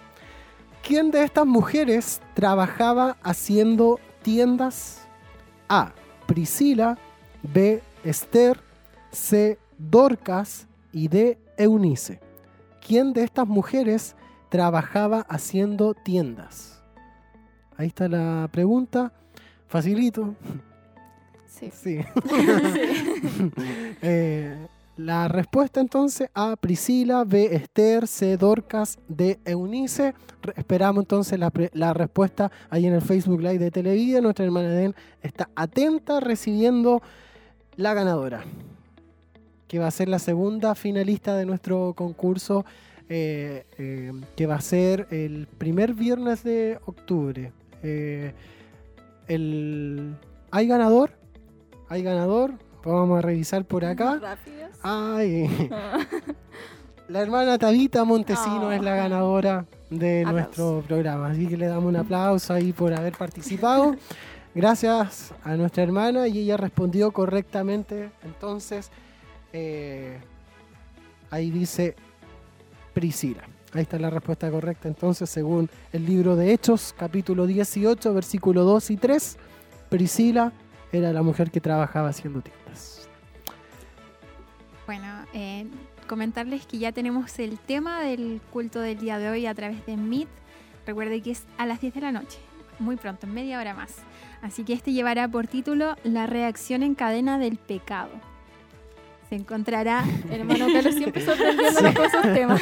[0.82, 5.02] ¿Quién de estas mujeres trabajaba haciendo tiendas?
[5.68, 5.92] A.
[6.26, 6.96] Priscila,
[7.42, 7.82] B.
[8.04, 8.58] Esther,
[9.12, 9.58] C.
[9.90, 11.38] Dorcas y D.
[11.56, 12.20] Eunice.
[12.86, 14.16] ¿Quién de estas mujeres
[14.48, 16.82] trabajaba haciendo tiendas?
[17.76, 19.12] Ahí está la pregunta.
[19.68, 20.34] Facilito.
[21.46, 21.70] Sí.
[21.72, 22.00] Sí.
[24.02, 24.66] Eh,
[24.96, 27.54] la respuesta entonces a Priscila, B.
[27.54, 28.36] Esther, C.
[28.36, 29.38] Dorcas, D.
[29.44, 30.14] Eunice.
[30.42, 34.20] Re- esperamos entonces la, la respuesta ahí en el Facebook Live de Televida.
[34.20, 37.00] Nuestra hermana Den está atenta recibiendo
[37.76, 38.42] la ganadora,
[39.70, 42.64] que va a ser la segunda finalista de nuestro concurso,
[43.08, 47.52] eh, eh, que va a ser el primer viernes de octubre.
[47.84, 48.32] Eh,
[49.28, 50.16] el,
[50.50, 51.12] ¿Hay ganador?
[51.88, 52.54] ¿Hay ganador?
[52.84, 54.18] Vamos a revisar por acá.
[54.20, 54.70] Rápidos.
[54.82, 55.48] Ay,
[57.08, 58.72] la hermana Tabita Montesino Oh.
[58.72, 61.28] es la ganadora de nuestro programa.
[61.28, 63.94] Así que le damos un aplauso ahí por haber participado.
[64.52, 68.10] Gracias a nuestra hermana y ella respondió correctamente.
[68.24, 68.90] Entonces,
[69.52, 70.18] eh,
[71.30, 71.94] ahí dice
[72.94, 73.44] Priscila.
[73.72, 74.88] Ahí está la respuesta correcta.
[74.88, 79.36] Entonces, según el libro de Hechos, capítulo 18, versículo 2 y 3,
[79.88, 80.52] Priscila
[80.92, 83.08] era la mujer que trabajaba haciendo tiendas.
[84.86, 85.66] Bueno, eh,
[86.08, 89.96] comentarles que ya tenemos el tema del culto del día de hoy a través de
[89.96, 90.28] Meet.
[90.84, 92.38] Recuerde que es a las 10 de la noche,
[92.80, 93.94] muy pronto, en media hora más.
[94.42, 98.10] Así que este llevará por título La reacción en cadena del pecado.
[99.30, 102.60] Se encontrará, Hermano Carlos siempre sorprendiéndonos con esos temas.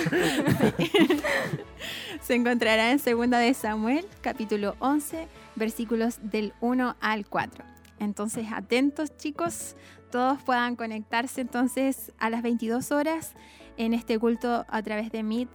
[2.21, 7.64] se encontrará en segunda de Samuel, capítulo 11, versículos del 1 al 4.
[8.01, 9.77] Entonces, atentos chicos,
[10.11, 13.33] todos puedan conectarse entonces a las 22 horas
[13.79, 15.49] en este culto a través de Meet.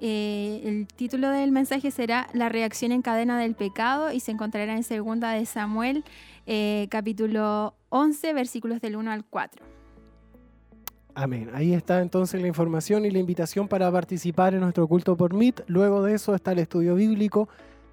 [0.00, 4.74] Eh, el título del mensaje será La reacción en cadena del pecado y se encontrará
[4.74, 6.02] en segunda de Samuel,
[6.46, 9.75] eh, capítulo 11, versículos del 1 al 4.
[11.18, 11.50] Amén.
[11.54, 15.62] Ahí está entonces la información y la invitación para participar en nuestro culto por Meet.
[15.66, 17.48] Luego de eso está el estudio bíblico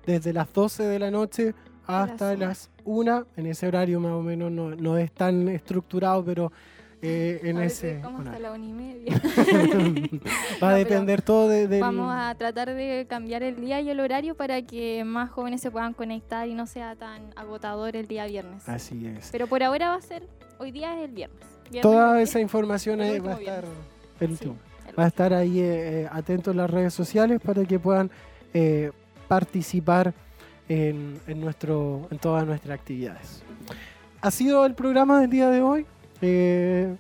[0.06, 1.56] desde las 12 de la noche
[1.88, 3.26] hasta las las 1.
[3.38, 6.52] En ese horario más o menos no, no es tan estructurado, pero
[7.02, 8.02] eh, en A ese...
[8.02, 8.48] ¿Cómo hasta horario.
[8.50, 9.22] la una y media?
[10.64, 11.80] Va a No, depender todo de, del...
[11.80, 15.72] Vamos a tratar de cambiar el día y el horario para que más jóvenes se
[15.72, 18.68] puedan conectar y no sea tan agotador el día viernes.
[18.68, 19.30] Así es.
[19.32, 20.28] Pero por ahora va a ser,
[20.60, 21.53] hoy día es el viernes.
[21.82, 23.64] Toda esa información ahí va a estar...
[24.20, 24.38] Sí, el
[24.98, 28.12] va a estar ahí eh, eh, atento en las redes sociales para que puedan
[28.54, 28.92] eh,
[29.28, 30.14] participar
[30.70, 33.44] en, en nuestro, en todas nuestras actividades.
[34.22, 35.86] Ha sido el programa del día de hoy.
[36.22, 36.96] Eh,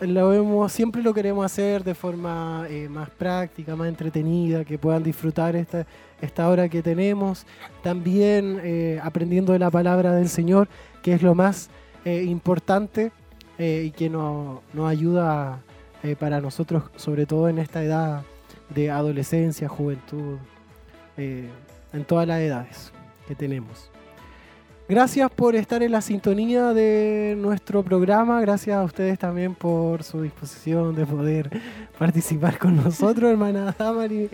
[0.00, 5.02] lo vemos, siempre lo queremos hacer de forma eh, más práctica, más entretenida, que puedan
[5.02, 5.86] disfrutar esta,
[6.20, 7.46] esta hora que tenemos.
[7.82, 10.68] También eh, aprendiendo de la palabra del Señor,
[11.02, 11.70] que es lo más
[12.04, 13.12] eh, importante
[13.58, 15.60] eh, y que nos, nos ayuda
[16.02, 18.22] eh, para nosotros, sobre todo en esta edad
[18.74, 20.38] de adolescencia, juventud,
[21.16, 21.48] eh,
[21.92, 22.92] en todas las edades
[23.26, 23.90] que tenemos.
[24.88, 28.40] Gracias por estar en la sintonía de nuestro programa.
[28.40, 31.60] Gracias a ustedes también por su disposición de poder
[31.98, 34.30] participar con nosotros, hermana Damari.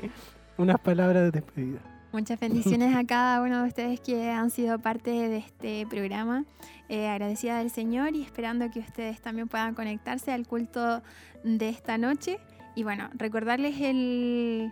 [0.58, 1.80] Unas palabras de despedida.
[2.12, 6.44] Muchas bendiciones a cada uno de ustedes que han sido parte de este programa.
[6.92, 11.02] Eh, agradecida del Señor y esperando que ustedes también puedan conectarse al culto
[11.42, 12.38] de esta noche.
[12.74, 14.70] Y bueno, recordarles el,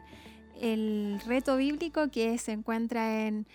[0.60, 3.46] el reto bíblico que se encuentra en,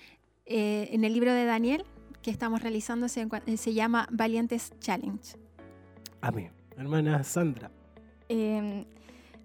[0.47, 1.85] eh, en el libro de Daniel,
[2.23, 5.37] que estamos realizando se, se llama Valientes Challenge.
[6.21, 6.51] Amén.
[6.75, 7.69] Hermana Sandra.
[8.29, 8.83] Eh,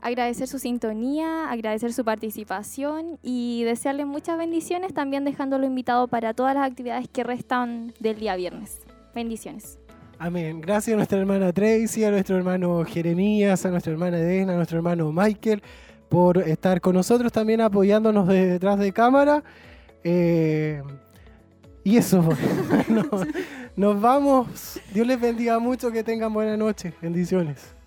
[0.01, 6.55] agradecer su sintonía, agradecer su participación y desearle muchas bendiciones, también dejándolo invitado para todas
[6.55, 8.81] las actividades que restan del día viernes.
[9.14, 9.78] Bendiciones.
[10.18, 10.61] Amén.
[10.61, 14.76] Gracias a nuestra hermana Tracy, a nuestro hermano Jeremías, a nuestra hermana Edna, a nuestro
[14.76, 15.62] hermano Michael
[16.11, 19.42] por estar con nosotros, también apoyándonos detrás de cámara.
[20.04, 20.82] Eh,
[21.84, 22.22] y eso,
[22.88, 23.26] nos,
[23.76, 24.80] nos vamos.
[24.92, 26.92] Dios les bendiga mucho, que tengan buena noche.
[27.00, 27.80] Bendiciones.